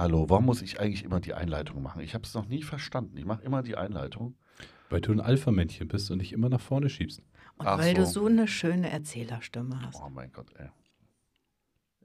Hallo, 0.00 0.30
warum 0.30 0.46
muss 0.46 0.62
ich 0.62 0.80
eigentlich 0.80 1.04
immer 1.04 1.20
die 1.20 1.34
Einleitung 1.34 1.82
machen? 1.82 2.00
Ich 2.00 2.14
habe 2.14 2.24
es 2.24 2.32
noch 2.32 2.46
nie 2.46 2.62
verstanden. 2.62 3.18
Ich 3.18 3.26
mache 3.26 3.42
immer 3.42 3.62
die 3.62 3.76
Einleitung. 3.76 4.34
Weil 4.90 5.00
du 5.00 5.12
ein 5.12 5.20
Alpha-Männchen 5.20 5.88
bist 5.88 6.10
und 6.10 6.18
dich 6.18 6.32
immer 6.32 6.48
nach 6.48 6.60
vorne 6.60 6.90
schiebst. 6.90 7.22
Und 7.56 7.66
Ach 7.66 7.78
weil 7.78 7.94
du 7.94 8.04
so. 8.04 8.20
so 8.22 8.26
eine 8.26 8.46
schöne 8.48 8.90
Erzählerstimme 8.90 9.80
hast. 9.82 10.00
Oh 10.04 10.10
mein 10.10 10.30
Gott, 10.32 10.48
ey. 10.56 10.68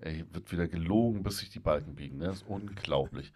Ey, 0.02 0.26
wird 0.31 0.52
wieder 0.52 0.67
gelogen, 0.67 1.23
bis 1.23 1.40
sich 1.40 1.49
die 1.49 1.59
Balken 1.59 1.95
biegen. 1.95 2.17
Ne? 2.17 2.26
Das 2.27 2.38
ist 2.38 2.48
unglaublich. 2.48 3.31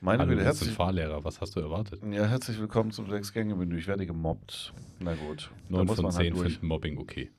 Meine 0.00 0.22
Hallo, 0.22 0.30
Güte, 0.32 0.42
du 0.44 0.48
bist 0.50 0.62
ein 0.62 0.66
herzlich, 0.66 0.76
Fahrlehrer. 0.76 1.24
Was 1.24 1.40
hast 1.40 1.54
du 1.56 1.60
erwartet? 1.60 2.02
ja, 2.10 2.24
herzlich 2.26 2.58
willkommen 2.58 2.90
zum 2.90 3.08
Sechs-Gänge-Menü. 3.08 3.78
Ich 3.78 3.86
werde 3.86 4.06
gemobbt. 4.06 4.74
Na 4.98 5.14
gut. 5.14 5.50
da 5.68 5.76
9 5.78 5.86
muss 5.86 5.96
von 5.96 6.02
man 6.04 6.12
10 6.12 6.34
halt 6.34 6.42
finden 6.52 6.66
Mobbing 6.66 6.98
okay. 6.98 7.30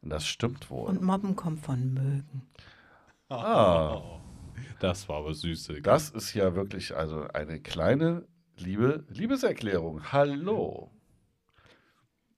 Das 0.00 0.26
stimmt 0.26 0.70
wohl. 0.70 0.88
Und 0.88 1.02
Mobben 1.02 1.36
kommt 1.36 1.60
von 1.60 1.92
mögen. 1.92 2.42
ah, 3.28 4.00
Das 4.80 5.08
war 5.08 5.18
aber 5.18 5.34
süße. 5.34 5.80
das 5.82 6.10
ist 6.10 6.34
ja 6.34 6.54
wirklich 6.56 6.96
also 6.96 7.28
eine 7.28 7.60
kleine 7.60 8.26
Liebe, 8.62 9.04
Liebeserklärung. 9.08 10.12
Hallo. 10.12 10.90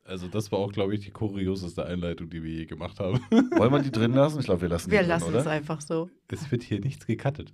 Also 0.05 0.28
das 0.28 0.52
war 0.52 0.59
auch, 0.59 0.73
glaube 0.73 0.95
ich, 0.95 1.00
die 1.00 1.10
kurioseste 1.10 1.87
Einleitung, 1.87 2.28
die 2.28 2.42
wir 2.42 2.52
je 2.52 2.66
gemacht 2.66 3.00
haben. 3.00 3.20
Wollen 3.30 3.73
wir 3.73 3.80
die 3.80 3.91
drin 3.91 4.12
lassen? 4.12 4.41
Ich 4.41 4.45
glaube, 4.47 4.62
wir 4.62 4.69
lassen 4.69 4.91
Wir 4.91 4.98
die 5.00 5.05
drin, 5.05 5.09
lassen 5.09 5.28
oder? 5.30 5.38
es 5.41 5.47
einfach 5.47 5.80
so. 5.80 6.10
Es 6.28 6.50
wird 6.50 6.62
hier 6.62 6.81
nichts 6.81 7.06
gecuttet. 7.06 7.53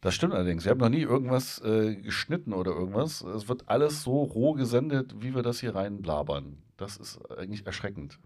Das 0.00 0.14
stimmt 0.14 0.34
allerdings. 0.34 0.64
Wir 0.64 0.70
haben 0.70 0.80
noch 0.80 0.88
nie 0.88 1.02
irgendwas 1.02 1.60
äh, 1.64 1.96
geschnitten 1.96 2.52
oder 2.52 2.72
irgendwas. 2.72 3.20
Es 3.22 3.48
wird 3.48 3.68
alles 3.68 4.02
so 4.02 4.22
roh 4.22 4.52
gesendet, 4.52 5.14
wie 5.20 5.34
wir 5.34 5.42
das 5.42 5.60
hier 5.60 5.74
reinblabern. 5.74 6.58
Das 6.76 6.96
ist 6.96 7.18
eigentlich 7.30 7.66
erschreckend. 7.66 8.18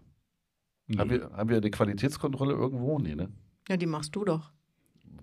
Haben, 0.97 1.09
wir, 1.09 1.31
haben 1.31 1.49
wir 1.49 1.57
eine 1.57 1.69
Qualitätskontrolle 1.69 2.53
irgendwo? 2.53 2.97
Nee, 2.97 3.15
ne? 3.15 3.29
Ja, 3.67 3.77
die 3.77 3.85
machst 3.85 4.15
du 4.15 4.23
doch. 4.23 4.51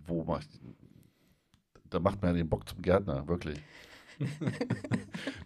Wo 0.06 0.22
macht. 0.24 0.48
Da 1.94 2.00
macht 2.00 2.20
man 2.20 2.32
ja 2.32 2.38
den 2.38 2.48
Bock 2.48 2.68
zum 2.68 2.82
Gärtner, 2.82 3.28
wirklich. 3.28 3.56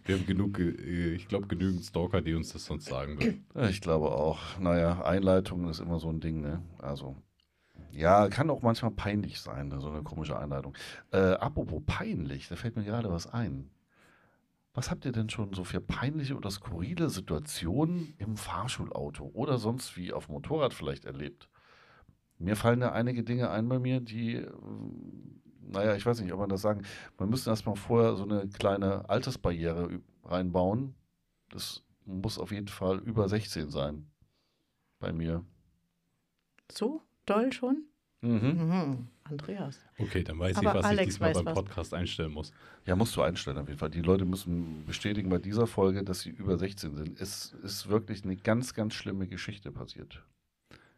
wir 0.05 0.15
haben 0.15 0.25
genug, 0.25 0.57
äh, 0.59 1.13
ich 1.13 1.27
glaube, 1.27 1.45
genügend 1.45 1.85
Stalker, 1.85 2.21
die 2.21 2.33
uns 2.33 2.53
das 2.53 2.65
sonst 2.65 2.85
sagen 2.85 3.19
würden. 3.19 3.45
Ich 3.69 3.81
glaube 3.81 4.11
auch. 4.11 4.57
Naja, 4.59 5.03
Einleitung 5.03 5.69
ist 5.69 5.79
immer 5.79 5.99
so 5.99 6.09
ein 6.09 6.19
Ding, 6.19 6.41
ne? 6.41 6.63
Also. 6.79 7.15
Ja, 7.91 8.27
kann 8.29 8.49
auch 8.49 8.63
manchmal 8.63 8.91
peinlich 8.91 9.39
sein, 9.41 9.67
ne, 9.67 9.79
so 9.79 9.89
eine 9.89 10.03
komische 10.03 10.37
Einleitung. 10.37 10.75
Äh, 11.11 11.33
apropos 11.33 11.81
peinlich, 11.85 12.47
da 12.47 12.55
fällt 12.55 12.75
mir 12.75 12.83
gerade 12.83 13.11
was 13.11 13.27
ein. 13.27 13.69
Was 14.73 14.89
habt 14.89 15.05
ihr 15.05 15.11
denn 15.11 15.29
schon 15.29 15.53
so 15.53 15.63
für 15.63 15.81
peinliche 15.81 16.35
oder 16.35 16.51
skurrile 16.51 17.09
Situationen 17.09 18.13
im 18.17 18.37
Fahrschulauto 18.37 19.29
oder 19.33 19.57
sonst 19.57 19.97
wie 19.97 20.13
auf 20.13 20.27
dem 20.27 20.33
Motorrad 20.33 20.73
vielleicht 20.73 21.05
erlebt? 21.05 21.49
Mir 22.37 22.55
fallen 22.55 22.79
da 22.79 22.91
einige 22.91 23.23
Dinge 23.23 23.49
ein 23.49 23.67
bei 23.67 23.79
mir, 23.79 23.99
die, 23.99 24.35
äh, 24.35 24.49
naja, 25.69 25.95
ich 25.95 26.05
weiß 26.05 26.19
nicht, 26.21 26.33
ob 26.33 26.39
man 26.39 26.49
das 26.49 26.61
sagen, 26.61 26.83
man 27.17 27.29
müsste 27.29 27.49
erstmal 27.49 27.75
vorher 27.75 28.15
so 28.15 28.23
eine 28.23 28.47
kleine 28.49 29.07
Altersbarriere 29.09 29.99
reinbauen. 30.23 30.95
Das 31.49 31.83
muss 32.05 32.39
auf 32.39 32.51
jeden 32.51 32.67
Fall 32.67 32.99
über 32.99 33.29
16 33.29 33.69
sein. 33.69 34.07
Bei 34.99 35.13
mir. 35.13 35.45
So 36.71 37.01
doll 37.25 37.53
schon? 37.53 37.85
Mhm. 38.21 38.31
Mhm. 38.31 39.07
Andreas. 39.23 39.79
Okay, 39.97 40.23
dann 40.23 40.39
weiß 40.39 40.57
Aber 40.57 40.69
ich, 40.69 40.75
was 40.75 40.85
Alex 40.85 41.01
ich 41.01 41.07
diesmal 41.09 41.33
beim 41.33 41.45
was. 41.45 41.53
Podcast 41.53 41.93
einstellen 41.93 42.31
muss. 42.31 42.51
Ja, 42.85 42.95
musst 42.95 43.15
du 43.15 43.21
einstellen 43.21 43.57
auf 43.57 43.67
jeden 43.67 43.79
Fall. 43.79 43.91
Die 43.91 44.01
Leute 44.01 44.25
müssen 44.25 44.83
bestätigen 44.85 45.29
bei 45.29 45.37
dieser 45.37 45.67
Folge, 45.67 46.03
dass 46.03 46.21
sie 46.21 46.31
über 46.31 46.57
16 46.57 46.95
sind. 46.95 47.21
Es 47.21 47.53
ist 47.63 47.89
wirklich 47.89 48.23
eine 48.23 48.35
ganz, 48.35 48.73
ganz 48.73 48.93
schlimme 48.95 49.27
Geschichte 49.27 49.71
passiert. 49.71 50.25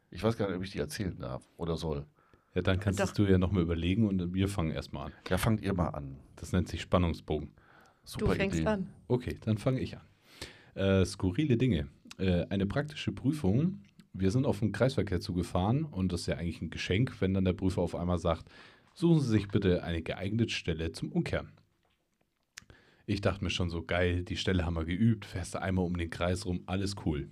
Ich 0.10 0.24
weiß 0.24 0.38
gar 0.38 0.48
nicht, 0.48 0.58
ob 0.58 0.64
ich 0.64 0.72
die 0.72 0.80
erzählen 0.80 1.18
darf 1.20 1.44
oder 1.58 1.76
soll. 1.76 2.06
Ja, 2.54 2.62
dann 2.62 2.80
kannst 2.80 3.00
Doch. 3.00 3.12
du 3.12 3.24
ja 3.24 3.38
noch 3.38 3.52
mal 3.52 3.62
überlegen 3.62 4.08
und 4.08 4.34
wir 4.34 4.48
fangen 4.48 4.72
erstmal 4.72 5.08
an. 5.08 5.14
Ja, 5.30 5.38
fangt 5.38 5.62
ihr 5.62 5.74
mal 5.74 5.90
an. 5.90 6.18
Das 6.36 6.52
nennt 6.52 6.68
sich 6.68 6.82
Spannungsbogen. 6.82 7.52
Super 8.04 8.26
du 8.26 8.32
fängst 8.34 8.60
Idee. 8.60 8.68
an. 8.68 8.90
Okay, 9.08 9.38
dann 9.42 9.58
fange 9.58 9.80
ich 9.80 9.96
an. 9.96 10.04
Äh, 10.76 11.06
skurrile 11.06 11.58
Dinge. 11.58 11.88
Äh, 12.18 12.46
eine 12.50 12.66
praktische 12.66 13.12
Prüfung. 13.12 13.82
Wir 14.14 14.32
sind 14.32 14.46
auf 14.46 14.60
den 14.60 14.74
Kreisverkehr 14.74 15.22
zugefahren 15.22 15.86
und 15.86 16.12
das 16.12 16.22
ist 16.22 16.28
ja 16.28 16.36
eigentlich 16.36 16.62
ein 16.62 16.70
Geschenk, 16.70 17.22
wenn 17.22 17.34
dann 17.34 17.46
der 17.46 17.54
Prüfer 17.54 17.82
auf 17.82 17.96
einmal 17.96 18.20
sagt, 18.20 18.50
suchen 18.94 19.22
Sie 19.22 19.30
sich 19.30 19.48
bitte 19.48 19.84
eine 19.84 20.02
geeignete 20.02 20.52
Stelle 20.52 20.92
zum 20.92 21.12
Umkehren. 21.14 21.54
Ich 23.06 23.22
dachte 23.22 23.44
mir 23.44 23.50
schon 23.50 23.70
so, 23.70 23.84
geil, 23.84 24.24
die 24.24 24.36
Stelle 24.38 24.66
haben 24.66 24.76
wir 24.76 24.86
geübt, 24.86 25.26
fährst 25.26 25.56
du 25.56 25.62
einmal 25.62 25.86
um 25.86 25.96
den 25.98 26.10
Kreis 26.10 26.46
rum, 26.46 26.64
alles 26.66 26.96
cool. 27.06 27.30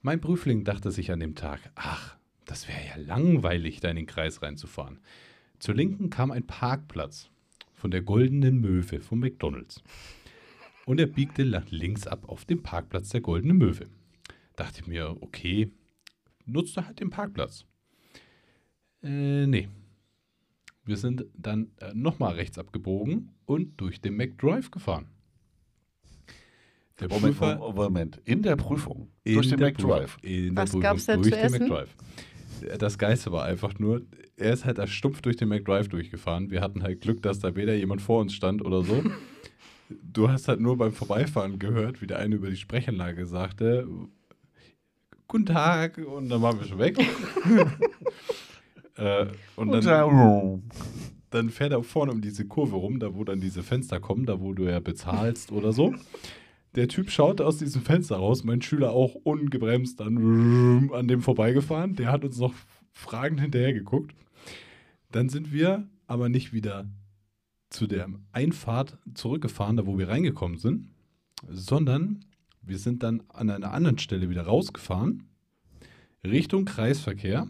Mein 0.00 0.20
Prüfling 0.20 0.64
dachte 0.64 0.90
sich 0.90 1.12
an 1.12 1.20
dem 1.20 1.34
Tag, 1.34 1.60
ach, 1.74 2.16
das 2.46 2.68
wäre 2.68 2.80
ja 2.86 2.96
langweilig, 2.96 3.80
da 3.80 3.88
in 3.90 3.96
den 3.96 4.06
Kreis 4.06 4.42
reinzufahren. 4.42 4.98
Zur 5.58 5.74
Linken 5.74 6.10
kam 6.10 6.30
ein 6.30 6.46
Parkplatz 6.46 7.30
von 7.74 7.90
der 7.90 8.02
Goldenen 8.02 8.60
Möwe 8.60 9.00
von 9.00 9.18
McDonalds 9.18 9.82
und 10.86 10.98
er 11.00 11.06
biegte 11.06 11.42
links 11.70 12.06
ab 12.06 12.28
auf 12.28 12.44
den 12.44 12.62
Parkplatz 12.62 13.10
der 13.10 13.20
Goldene 13.20 13.54
Möwe. 13.54 13.86
Dachte 14.56 14.80
ich 14.80 14.86
mir, 14.86 15.16
okay, 15.20 15.70
nutzt 16.44 16.76
er 16.76 16.86
halt 16.86 17.00
den 17.00 17.10
Parkplatz. 17.10 17.64
Äh, 19.02 19.46
nee. 19.46 19.68
Wir 20.84 20.96
sind 20.96 21.26
dann 21.34 21.70
äh, 21.80 21.92
nochmal 21.94 22.34
rechts 22.34 22.58
abgebogen 22.58 23.30
und 23.46 23.80
durch 23.80 24.00
den 24.00 24.16
McDrive 24.16 24.70
gefahren. 24.70 25.06
Der 26.98 27.08
Moment, 27.08 27.36
Prüfer- 27.36 27.72
Moment. 27.72 28.20
In 28.24 28.42
der 28.42 28.56
Prüfung. 28.56 29.08
in 29.24 29.34
durch 29.34 29.48
den 29.48 29.60
McDrive. 29.60 30.18
Was 30.52 30.78
gab's 30.78 31.06
Prüfung 31.06 31.06
da 31.06 31.14
durch 31.16 31.24
zu 31.24 31.30
den 31.30 31.38
essen? 31.38 31.68
McDrive. 31.68 31.96
Das 32.78 32.98
Geiste 32.98 33.32
war 33.32 33.44
einfach 33.44 33.78
nur, 33.78 34.02
er 34.36 34.52
ist 34.52 34.64
halt 34.64 34.78
als 34.78 34.90
stumpf 34.90 35.22
durch 35.22 35.36
den 35.36 35.48
McDrive 35.48 35.88
durchgefahren. 35.88 36.50
Wir 36.50 36.60
hatten 36.60 36.82
halt 36.82 37.00
Glück, 37.00 37.22
dass 37.22 37.38
da 37.38 37.54
weder 37.54 37.74
jemand 37.74 38.02
vor 38.02 38.20
uns 38.20 38.34
stand 38.34 38.64
oder 38.64 38.82
so. 38.82 39.02
Du 40.02 40.30
hast 40.30 40.48
halt 40.48 40.58
nur 40.58 40.78
beim 40.78 40.94
Vorbeifahren 40.94 41.58
gehört, 41.58 42.00
wie 42.00 42.06
der 42.06 42.18
eine 42.18 42.36
über 42.36 42.48
die 42.48 42.56
Sprechanlage 42.56 43.26
sagte, 43.26 43.86
Guten 45.28 45.46
Tag, 45.46 45.98
und 45.98 46.28
dann 46.28 46.42
waren 46.42 46.58
wir 46.58 46.66
schon 46.66 46.78
weg. 46.78 46.98
äh, 48.96 49.26
und 49.56 49.72
dann, 49.72 50.62
dann 51.30 51.48
fährt 51.50 51.72
er 51.72 51.82
vorne 51.82 52.12
um 52.12 52.20
diese 52.20 52.46
Kurve 52.46 52.76
rum, 52.76 52.98
da 52.98 53.14
wo 53.14 53.24
dann 53.24 53.40
diese 53.40 53.62
Fenster 53.62 53.98
kommen, 53.98 54.26
da 54.26 54.40
wo 54.40 54.52
du 54.52 54.64
ja 54.64 54.80
bezahlst 54.80 55.50
oder 55.50 55.72
so. 55.72 55.94
Der 56.74 56.88
Typ 56.88 57.10
schaut 57.10 57.40
aus 57.40 57.58
diesem 57.58 57.82
Fenster 57.82 58.16
raus, 58.16 58.44
mein 58.44 58.62
Schüler 58.62 58.92
auch 58.92 59.14
ungebremst 59.14 60.00
dann 60.00 60.90
an 60.92 61.06
dem 61.06 61.20
vorbeigefahren. 61.20 61.96
Der 61.96 62.10
hat 62.10 62.24
uns 62.24 62.38
noch 62.38 62.54
fragend 62.92 63.40
hinterher 63.40 63.74
geguckt. 63.74 64.14
Dann 65.10 65.28
sind 65.28 65.52
wir 65.52 65.86
aber 66.06 66.28
nicht 66.28 66.52
wieder 66.52 66.86
zu 67.68 67.86
der 67.86 68.08
Einfahrt 68.32 68.98
zurückgefahren, 69.14 69.76
da 69.76 69.86
wo 69.86 69.98
wir 69.98 70.08
reingekommen 70.08 70.58
sind, 70.58 70.90
sondern 71.48 72.24
wir 72.62 72.78
sind 72.78 73.02
dann 73.02 73.22
an 73.28 73.50
einer 73.50 73.72
anderen 73.72 73.98
Stelle 73.98 74.30
wieder 74.30 74.42
rausgefahren, 74.42 75.24
Richtung 76.24 76.64
Kreisverkehr, 76.64 77.48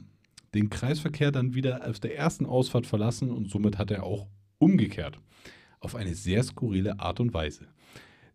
den 0.54 0.70
Kreisverkehr 0.70 1.30
dann 1.30 1.54
wieder 1.54 1.88
auf 1.88 2.00
der 2.00 2.16
ersten 2.16 2.46
Ausfahrt 2.46 2.86
verlassen 2.86 3.30
und 3.30 3.50
somit 3.50 3.78
hat 3.78 3.90
er 3.90 4.04
auch 4.04 4.26
umgekehrt. 4.58 5.18
Auf 5.80 5.94
eine 5.94 6.14
sehr 6.14 6.42
skurrile 6.42 7.00
Art 7.00 7.20
und 7.20 7.34
Weise. 7.34 7.66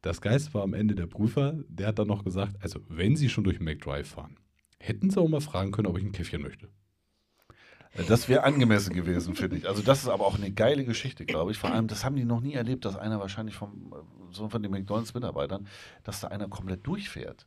Das 0.07 0.21
Geist 0.21 0.53
war 0.53 0.63
am 0.63 0.73
Ende 0.73 0.95
der 0.95 1.05
Prüfer, 1.05 1.55
der 1.67 1.87
hat 1.87 1.99
dann 1.99 2.07
noch 2.07 2.23
gesagt, 2.23 2.55
also 2.61 2.79
wenn 2.87 3.17
Sie 3.17 3.27
schon 3.27 3.43
durch 3.43 3.57
den 3.57 3.65
McDrive 3.65 4.07
fahren, 4.07 4.37
hätten 4.79 5.09
Sie 5.09 5.19
auch 5.19 5.27
mal 5.27 5.41
fragen 5.41 5.71
können, 5.71 5.85
ob 5.87 5.97
ich 5.97 6.05
ein 6.05 6.13
Käffchen 6.13 6.41
möchte. 6.41 6.69
Das 8.07 8.29
wäre 8.29 8.43
angemessen 8.43 8.93
gewesen, 8.93 9.35
finde 9.35 9.57
ich. 9.57 9.67
Also 9.67 9.81
das 9.81 10.03
ist 10.03 10.07
aber 10.07 10.25
auch 10.25 10.37
eine 10.37 10.49
geile 10.49 10.85
Geschichte, 10.85 11.25
glaube 11.25 11.51
ich. 11.51 11.57
Vor 11.57 11.71
allem, 11.73 11.87
das 11.87 12.05
haben 12.05 12.15
die 12.15 12.23
noch 12.23 12.39
nie 12.39 12.53
erlebt, 12.53 12.85
dass 12.85 12.95
einer 12.95 13.19
wahrscheinlich 13.19 13.55
vom, 13.55 13.93
äh, 13.93 14.33
so 14.33 14.47
von 14.47 14.63
den 14.63 14.71
McDonalds-Mitarbeitern, 14.71 15.67
dass 16.05 16.21
da 16.21 16.29
einer 16.29 16.47
komplett 16.47 16.87
durchfährt. 16.87 17.45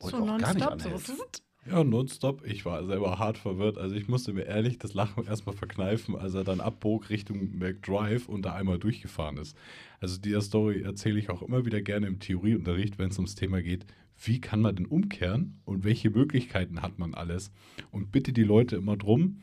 Und 0.00 0.10
So 0.10 0.16
auch 0.18 0.36
gar 0.36 0.52
nicht 0.52 0.68
nonstop. 0.68 1.00
So. 1.00 1.14
Ja, 1.64 1.84
nonstop. 1.84 2.44
Ich 2.44 2.64
war 2.64 2.84
selber 2.84 3.20
hart 3.20 3.38
verwirrt. 3.38 3.78
Also 3.78 3.94
ich 3.94 4.08
musste 4.08 4.32
mir 4.32 4.42
ehrlich 4.42 4.78
das 4.78 4.94
Lachen 4.94 5.26
erstmal 5.26 5.54
verkneifen, 5.54 6.16
als 6.16 6.34
er 6.34 6.42
dann 6.42 6.60
abbog 6.60 7.08
Richtung 7.08 7.56
McDrive 7.56 8.28
und 8.28 8.42
da 8.42 8.54
einmal 8.54 8.78
durchgefahren 8.78 9.36
ist. 9.36 9.56
Also 10.00 10.20
die 10.20 10.38
Story 10.40 10.82
erzähle 10.82 11.20
ich 11.20 11.30
auch 11.30 11.40
immer 11.40 11.64
wieder 11.64 11.80
gerne 11.80 12.08
im 12.08 12.18
Theorieunterricht, 12.18 12.98
wenn 12.98 13.10
es 13.10 13.18
ums 13.18 13.36
Thema 13.36 13.62
geht, 13.62 13.86
wie 14.24 14.40
kann 14.40 14.60
man 14.60 14.74
denn 14.74 14.86
umkehren 14.86 15.60
und 15.64 15.84
welche 15.84 16.10
Möglichkeiten 16.10 16.82
hat 16.82 16.98
man 16.98 17.14
alles. 17.14 17.52
Und 17.92 18.10
bitte 18.10 18.32
die 18.32 18.44
Leute 18.44 18.74
immer 18.76 18.96
drum, 18.96 19.42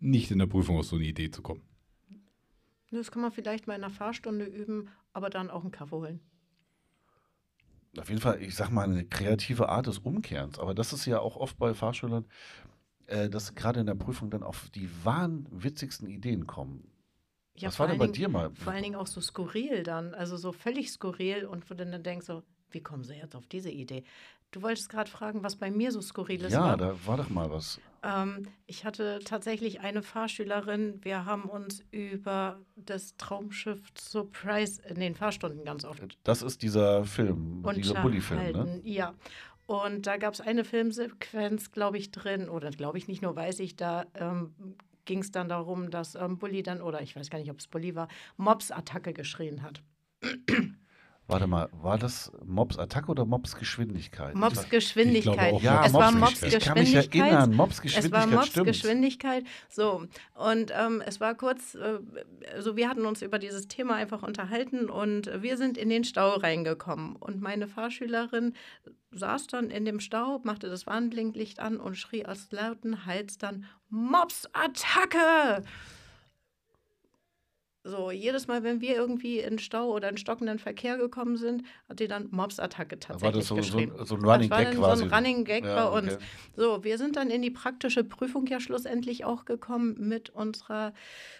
nicht 0.00 0.30
in 0.30 0.38
der 0.38 0.46
Prüfung 0.46 0.76
auf 0.76 0.84
so 0.84 0.96
eine 0.96 1.06
Idee 1.06 1.30
zu 1.30 1.40
kommen. 1.40 1.62
Das 2.90 3.10
kann 3.10 3.22
man 3.22 3.32
vielleicht 3.32 3.66
mal 3.66 3.74
in 3.74 3.84
einer 3.84 3.92
Fahrstunde 3.92 4.44
üben, 4.44 4.90
aber 5.14 5.30
dann 5.30 5.48
auch 5.48 5.62
einen 5.62 5.70
Kaffee 5.70 5.96
holen. 5.96 6.20
Auf 7.98 8.08
jeden 8.08 8.20
Fall, 8.20 8.40
ich 8.42 8.54
sag 8.54 8.70
mal, 8.70 8.84
eine 8.84 9.04
kreative 9.04 9.68
Art 9.68 9.86
des 9.86 9.98
Umkehrens. 9.98 10.58
Aber 10.58 10.74
das 10.74 10.92
ist 10.92 11.04
ja 11.06 11.20
auch 11.20 11.36
oft 11.36 11.58
bei 11.58 11.74
Fahrschülern, 11.74 12.24
äh, 13.06 13.28
dass 13.28 13.48
sie 13.48 13.54
gerade 13.54 13.80
in 13.80 13.86
der 13.86 13.94
Prüfung 13.94 14.30
dann 14.30 14.42
auf 14.42 14.70
die 14.70 14.88
wahnwitzigsten 15.04 16.08
Ideen 16.08 16.46
kommen. 16.46 16.90
Ja, 17.54 17.68
Was 17.68 17.76
vor 17.76 17.84
war 17.84 17.92
denn 17.92 18.00
allen 18.00 18.10
bei 18.10 18.12
Dingen- 18.14 18.14
dir 18.14 18.28
mal? 18.30 18.50
Vor 18.54 18.72
allen 18.72 18.82
Dingen 18.82 18.96
auch 18.96 19.06
so 19.06 19.20
skurril 19.20 19.82
dann, 19.82 20.14
also 20.14 20.36
so 20.38 20.52
völlig 20.52 20.90
skurril 20.90 21.44
und 21.44 21.68
wo 21.70 21.74
du 21.74 21.84
dann 21.84 22.02
denkst 22.02 22.26
so, 22.26 22.42
wie 22.70 22.80
kommen 22.80 23.04
sie 23.04 23.14
jetzt 23.14 23.36
auf 23.36 23.46
diese 23.46 23.70
Idee? 23.70 24.04
Du 24.52 24.62
wolltest 24.62 24.88
gerade 24.88 25.10
fragen, 25.10 25.42
was 25.42 25.56
bei 25.56 25.70
mir 25.70 25.92
so 25.92 26.00
skurril 26.00 26.42
ist. 26.44 26.52
Ja, 26.52 26.62
war. 26.62 26.76
da 26.78 26.94
war 27.06 27.18
doch 27.18 27.28
mal 27.28 27.50
was. 27.50 27.78
Ähm, 28.02 28.48
ich 28.66 28.84
hatte 28.84 29.20
tatsächlich 29.24 29.80
eine 29.80 30.02
Fahrschülerin, 30.02 30.98
wir 31.02 31.24
haben 31.24 31.44
uns 31.44 31.84
über 31.90 32.60
das 32.76 33.16
Traumschiff 33.16 33.80
Surprise 33.98 34.82
in 34.88 35.00
den 35.00 35.14
Fahrstunden 35.14 35.64
ganz 35.64 35.84
oft 35.84 36.02
Das 36.24 36.42
ist 36.42 36.62
dieser 36.62 37.04
Film, 37.04 37.64
dieser 37.74 38.00
Bully-Film, 38.02 38.52
ne? 38.52 38.80
Ja. 38.84 39.14
Und 39.66 40.06
da 40.06 40.16
gab 40.16 40.34
es 40.34 40.40
eine 40.40 40.64
Filmsequenz, 40.64 41.70
glaube 41.70 41.96
ich, 41.96 42.10
drin, 42.10 42.48
oder 42.48 42.70
glaube 42.70 42.98
ich 42.98 43.06
nicht 43.08 43.22
nur, 43.22 43.36
weiß 43.36 43.60
ich, 43.60 43.76
da 43.76 44.04
ähm, 44.14 44.54
ging 45.04 45.20
es 45.20 45.30
dann 45.30 45.48
darum, 45.48 45.90
dass 45.90 46.14
ähm, 46.14 46.38
Bully 46.38 46.62
dann, 46.62 46.82
oder 46.82 47.00
ich 47.00 47.14
weiß 47.14 47.30
gar 47.30 47.38
nicht, 47.38 47.50
ob 47.50 47.60
es 47.60 47.68
Bully 47.68 47.94
war, 47.94 48.08
Mobs-Attacke 48.36 49.12
geschrien 49.12 49.62
hat. 49.62 49.82
Warte 51.32 51.46
mal, 51.46 51.68
war 51.82 51.98
das 51.98 52.30
Mobs 52.44 52.78
Attacke 52.78 53.08
oder 53.10 53.24
Mobs 53.24 53.56
Geschwindigkeit? 53.56 54.34
Mobs 54.34 54.62
Ich- 54.64 54.68
Geschwindigkeit. 54.70 55.54
auch 55.54 55.62
ja, 55.62 55.84
es 55.84 55.92
war 55.94 56.12
Mobs 56.12 56.40
Mobs 56.40 56.54
Ich 56.54 56.60
kann 56.64 56.74
mich 56.78 56.92
Geschwindigkeit. 56.92 57.20
erinnern, 57.32 57.54
Mobs 57.54 57.78
Es 57.78 57.78
war 57.78 58.26
Geschwindigkeit 58.26 58.30
Mobs 58.30 58.46
stimmt. 58.48 58.66
Geschwindigkeit. 58.66 59.44
So, 59.68 60.06
und 60.34 60.72
ähm, 60.78 61.02
es 61.06 61.20
war 61.20 61.34
kurz, 61.34 61.74
äh, 61.74 61.98
also 62.54 62.76
wir 62.76 62.88
hatten 62.88 63.06
uns 63.06 63.22
über 63.22 63.38
dieses 63.38 63.66
Thema 63.68 63.94
einfach 63.96 64.22
unterhalten 64.22 64.88
und 64.90 65.30
wir 65.42 65.56
sind 65.56 65.78
in 65.78 65.88
den 65.88 66.04
Stau 66.04 66.34
reingekommen. 66.34 67.16
Und 67.16 67.40
meine 67.40 67.66
Fahrschülerin 67.66 68.54
saß 69.10 69.46
dann 69.48 69.70
in 69.70 69.84
dem 69.84 70.00
Stau, 70.00 70.40
machte 70.44 70.68
das 70.68 70.86
Warnblinklicht 70.86 71.60
an 71.60 71.78
und 71.78 71.96
schrie 71.96 72.26
aus 72.26 72.48
lauten 72.50 73.06
Hals 73.06 73.38
dann: 73.38 73.64
Mobs-Attacke! 73.90 75.64
So, 77.84 78.12
jedes 78.12 78.46
Mal, 78.46 78.62
wenn 78.62 78.80
wir 78.80 78.94
irgendwie 78.94 79.40
in 79.40 79.58
Stau 79.58 79.90
oder 79.92 80.08
in 80.08 80.16
stockenden 80.16 80.60
Verkehr 80.60 80.96
gekommen 80.98 81.36
sind, 81.36 81.64
hat 81.88 81.98
die 81.98 82.06
dann 82.06 82.28
Mobs-Attacke 82.30 83.00
tatsächlich 83.00 83.22
War 83.24 83.32
das 83.40 83.48
so, 83.48 83.56
so, 83.56 83.60
geschrien. 83.60 83.92
ein- 83.98 84.06
so 84.06 84.14
ein 84.14 84.24
Running 84.24 84.50
das 84.50 84.58
war 84.58 84.64
Gag 84.66 84.74
quasi? 84.76 84.98
so 85.00 85.04
ein 85.08 85.12
Running 85.14 85.44
Gag 85.44 85.64
Ja, 85.64 85.88
bei 85.90 85.98
uns. 85.98 86.14
okay. 86.14 86.24
So, 86.54 86.84
wir 86.84 86.96
sind 86.96 87.16
dann 87.16 87.28
in 87.30 87.42
die 87.42 87.50
praktische 87.50 88.04
Prüfung 88.04 88.46
ja 88.46 88.60
schlussendlich 88.60 89.24
auch 89.24 89.44
gekommen. 89.46 89.96
Mit 89.98 90.30
unserer 90.30 90.92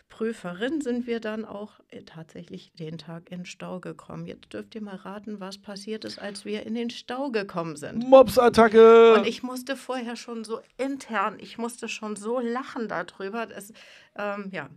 Prüferin 0.08 0.80
sind 0.80 1.06
wir 1.06 1.20
dann 1.20 1.44
auch 1.44 1.80
äh, 1.90 2.02
tatsächlich 2.02 2.72
den 2.72 2.98
Tag 2.98 3.30
in 3.30 3.44
Stau 3.46 3.78
gekommen. 3.78 4.26
Jetzt 4.26 4.52
dürft 4.52 4.74
ihr 4.74 4.82
mal 4.82 4.96
raten, 4.96 5.38
was 5.38 5.58
passiert 5.58 6.04
ist, 6.04 6.18
als 6.18 6.44
wir 6.44 6.66
in 6.66 6.74
den 6.74 6.90
Stau 6.90 7.30
gekommen 7.30 7.76
sind. 7.76 8.08
Mobs 8.08 8.36
Attacke! 8.38 9.14
Und 9.14 9.28
ich 9.28 9.44
musste 9.44 9.76
vorher 9.76 10.16
schon 10.16 10.42
so 10.42 10.60
intern, 10.76 11.36
ich 11.38 11.56
musste 11.56 11.88
schon 11.88 12.16
so 12.16 12.40
lachen 12.40 12.88
darüber. 12.88 13.46
Es, 13.56 13.72
ähm, 14.18 14.48
ja, 14.50 14.68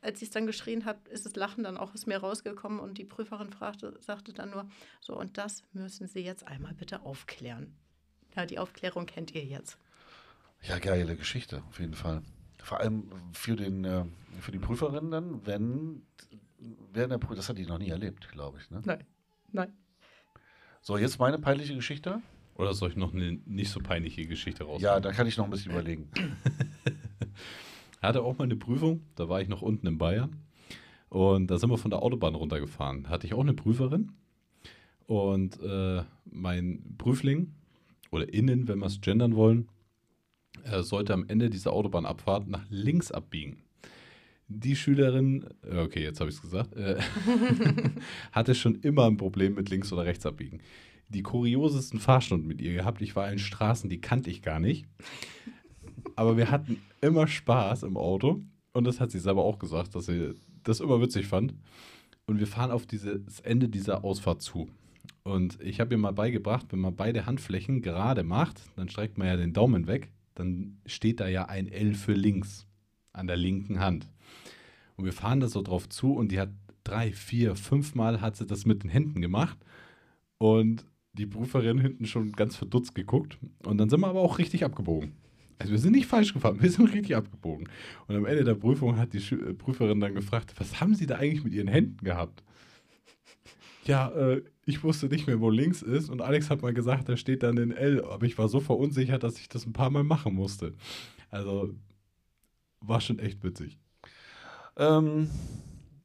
als 0.00 0.22
ich 0.22 0.28
es 0.28 0.30
dann 0.30 0.46
geschrien 0.46 0.84
habe, 0.84 1.08
ist 1.10 1.26
das 1.26 1.34
Lachen 1.36 1.64
dann 1.64 1.76
auch 1.76 1.94
aus 1.94 2.06
mir 2.06 2.18
rausgekommen 2.18 2.78
und 2.80 2.98
die 2.98 3.04
Prüferin 3.04 3.50
fragte, 3.50 3.98
sagte 4.00 4.32
dann 4.32 4.50
nur, 4.50 4.68
so, 5.00 5.16
und 5.18 5.38
das 5.38 5.64
müssen 5.72 6.06
Sie 6.06 6.20
jetzt 6.20 6.46
einmal 6.46 6.74
bitte 6.74 7.02
aufklären. 7.02 7.74
Ja, 8.36 8.46
die 8.46 8.58
Aufklärung 8.58 9.06
kennt 9.06 9.34
ihr 9.34 9.44
jetzt. 9.44 9.78
Ja, 10.62 10.78
geile 10.78 11.16
Geschichte, 11.16 11.62
auf 11.68 11.80
jeden 11.80 11.94
Fall. 11.94 12.22
Vor 12.62 12.80
allem 12.80 13.10
für, 13.32 13.56
den, 13.56 13.84
äh, 13.84 14.04
für 14.40 14.52
die 14.52 14.58
Prüferin 14.58 15.10
dann, 15.10 15.46
wenn 15.46 16.02
während 16.92 17.12
der 17.12 17.18
Prüfung, 17.18 17.36
das 17.36 17.48
hat 17.48 17.58
die 17.58 17.66
noch 17.66 17.78
nie 17.78 17.90
erlebt, 17.90 18.28
glaube 18.30 18.58
ich. 18.60 18.70
Ne? 18.70 18.82
Nein, 18.84 19.04
nein. 19.52 19.72
So, 20.80 20.96
jetzt 20.96 21.18
meine 21.18 21.38
peinliche 21.38 21.74
Geschichte. 21.74 22.20
Oder 22.54 22.74
soll 22.74 22.90
ich 22.90 22.96
noch 22.96 23.14
eine 23.14 23.38
nicht 23.46 23.70
so 23.70 23.80
peinliche 23.80 24.26
Geschichte 24.26 24.64
raus? 24.64 24.82
Ja, 24.82 24.98
da 24.98 25.12
kann 25.12 25.26
ich 25.28 25.36
noch 25.36 25.44
ein 25.44 25.50
bisschen 25.50 25.70
überlegen. 25.70 26.10
Hatte 28.00 28.22
auch 28.22 28.38
mal 28.38 28.44
eine 28.44 28.56
Prüfung, 28.56 29.02
da 29.16 29.28
war 29.28 29.40
ich 29.40 29.48
noch 29.48 29.62
unten 29.62 29.86
in 29.86 29.98
Bayern. 29.98 30.36
Und 31.08 31.50
da 31.50 31.58
sind 31.58 31.70
wir 31.70 31.78
von 31.78 31.90
der 31.90 32.02
Autobahn 32.02 32.34
runtergefahren. 32.34 33.08
Hatte 33.08 33.26
ich 33.26 33.34
auch 33.34 33.40
eine 33.40 33.54
Prüferin. 33.54 34.12
Und 35.06 35.60
äh, 35.62 36.02
mein 36.26 36.96
Prüfling, 36.98 37.54
oder 38.10 38.32
innen, 38.32 38.68
wenn 38.68 38.78
wir 38.78 38.86
es 38.86 39.00
gendern 39.00 39.36
wollen, 39.36 39.68
äh, 40.64 40.82
sollte 40.82 41.14
am 41.14 41.24
Ende 41.28 41.50
dieser 41.50 41.72
Autobahnabfahrt 41.72 42.48
nach 42.48 42.64
links 42.68 43.10
abbiegen. 43.10 43.62
Die 44.48 44.76
Schülerin, 44.76 45.46
äh, 45.62 45.78
okay, 45.78 46.02
jetzt 46.02 46.20
habe 46.20 46.30
ich 46.30 46.36
es 46.36 46.42
gesagt, 46.42 46.74
äh, 46.74 46.98
hatte 48.32 48.54
schon 48.54 48.76
immer 48.76 49.06
ein 49.06 49.16
Problem 49.16 49.54
mit 49.54 49.68
links 49.68 49.92
oder 49.92 50.04
rechts 50.04 50.24
abbiegen. 50.24 50.60
Die 51.10 51.22
kuriosesten 51.22 52.00
Fahrstunden 52.00 52.46
mit 52.46 52.60
ihr 52.60 52.74
gehabt. 52.74 53.00
Ich 53.00 53.16
war 53.16 53.30
in 53.30 53.38
Straßen, 53.38 53.88
die 53.88 54.00
kannte 54.00 54.30
ich 54.30 54.42
gar 54.42 54.60
nicht. 54.60 54.86
Aber 56.18 56.36
wir 56.36 56.50
hatten 56.50 56.82
immer 57.00 57.28
Spaß 57.28 57.84
im 57.84 57.96
Auto. 57.96 58.42
Und 58.72 58.84
das 58.88 58.98
hat 58.98 59.12
sie 59.12 59.20
selber 59.20 59.44
auch 59.44 59.60
gesagt, 59.60 59.94
dass 59.94 60.06
sie 60.06 60.34
das 60.64 60.80
immer 60.80 61.00
witzig 61.00 61.28
fand. 61.28 61.54
Und 62.26 62.40
wir 62.40 62.48
fahren 62.48 62.72
auf 62.72 62.86
dieses 62.86 63.38
Ende 63.38 63.68
dieser 63.68 64.02
Ausfahrt 64.02 64.42
zu. 64.42 64.68
Und 65.22 65.60
ich 65.60 65.78
habe 65.78 65.94
ihr 65.94 65.98
mal 65.98 66.12
beigebracht, 66.12 66.66
wenn 66.70 66.80
man 66.80 66.96
beide 66.96 67.26
Handflächen 67.26 67.82
gerade 67.82 68.24
macht, 68.24 68.60
dann 68.74 68.88
streckt 68.88 69.16
man 69.16 69.28
ja 69.28 69.36
den 69.36 69.52
Daumen 69.52 69.86
weg, 69.86 70.10
dann 70.34 70.78
steht 70.86 71.20
da 71.20 71.28
ja 71.28 71.44
ein 71.44 71.68
L 71.68 71.94
für 71.94 72.14
links 72.14 72.66
an 73.12 73.28
der 73.28 73.36
linken 73.36 73.78
Hand. 73.78 74.08
Und 74.96 75.04
wir 75.04 75.12
fahren 75.12 75.38
da 75.38 75.46
so 75.46 75.62
drauf 75.62 75.88
zu 75.88 76.14
und 76.14 76.32
die 76.32 76.40
hat 76.40 76.50
drei, 76.82 77.12
vier, 77.12 77.54
fünf 77.54 77.94
Mal 77.94 78.20
hat 78.20 78.36
sie 78.36 78.46
das 78.46 78.66
mit 78.66 78.82
den 78.82 78.90
Händen 78.90 79.22
gemacht. 79.22 79.56
Und 80.38 80.84
die 81.12 81.26
Prüferin 81.26 81.78
hinten 81.78 82.06
schon 82.06 82.32
ganz 82.32 82.56
verdutzt 82.56 82.96
geguckt. 82.96 83.38
Und 83.64 83.78
dann 83.78 83.88
sind 83.88 84.00
wir 84.00 84.08
aber 84.08 84.20
auch 84.20 84.38
richtig 84.38 84.64
abgebogen. 84.64 85.12
Also 85.58 85.72
wir 85.72 85.78
sind 85.78 85.92
nicht 85.92 86.06
falsch 86.06 86.32
gefahren, 86.32 86.58
wir 86.62 86.70
sind 86.70 86.92
richtig 86.92 87.16
abgebogen. 87.16 87.68
Und 88.06 88.16
am 88.16 88.26
Ende 88.26 88.44
der 88.44 88.54
Prüfung 88.54 88.96
hat 88.96 89.12
die 89.12 89.18
äh, 89.18 89.54
Prüferin 89.54 90.00
dann 90.00 90.14
gefragt, 90.14 90.54
was 90.58 90.80
haben 90.80 90.94
Sie 90.94 91.06
da 91.06 91.16
eigentlich 91.16 91.44
mit 91.44 91.52
Ihren 91.52 91.68
Händen 91.68 92.04
gehabt? 92.04 92.42
Ja, 93.84 94.10
äh, 94.10 94.42
ich 94.66 94.84
wusste 94.84 95.06
nicht 95.06 95.26
mehr, 95.26 95.40
wo 95.40 95.48
links 95.48 95.80
ist. 95.80 96.10
Und 96.10 96.20
Alex 96.20 96.50
hat 96.50 96.60
mal 96.60 96.74
gesagt, 96.74 97.08
da 97.08 97.16
steht 97.16 97.42
dann 97.42 97.58
ein 97.58 97.72
L. 97.72 98.04
Aber 98.04 98.26
ich 98.26 98.36
war 98.36 98.48
so 98.48 98.60
verunsichert, 98.60 99.22
dass 99.22 99.38
ich 99.38 99.48
das 99.48 99.66
ein 99.66 99.72
paar 99.72 99.90
Mal 99.90 100.04
machen 100.04 100.34
musste. 100.34 100.74
Also 101.30 101.74
war 102.80 103.00
schon 103.00 103.18
echt 103.18 103.42
witzig. 103.42 103.78
Ähm, 104.76 105.30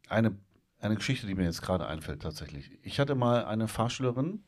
eine, 0.08 0.36
eine 0.80 0.96
Geschichte, 0.96 1.28
die 1.28 1.36
mir 1.36 1.44
jetzt 1.44 1.62
gerade 1.62 1.86
einfällt, 1.86 2.22
tatsächlich. 2.22 2.72
Ich 2.84 3.00
hatte 3.00 3.16
mal 3.16 3.46
eine 3.46 3.68
Fahrschülerin, 3.68 4.44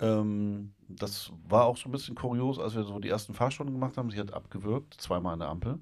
ähm, 0.00 0.72
das 0.88 1.32
war 1.46 1.64
auch 1.66 1.76
so 1.76 1.88
ein 1.88 1.92
bisschen 1.92 2.14
kurios, 2.14 2.58
als 2.58 2.74
wir 2.74 2.84
so 2.84 2.98
die 2.98 3.08
ersten 3.08 3.34
Fahrstunden 3.34 3.74
gemacht 3.74 3.96
haben. 3.96 4.10
Sie 4.10 4.18
hat 4.18 4.32
abgewürgt, 4.32 4.94
zweimal 5.00 5.34
an 5.34 5.40
der 5.40 5.48
Ampel. 5.48 5.78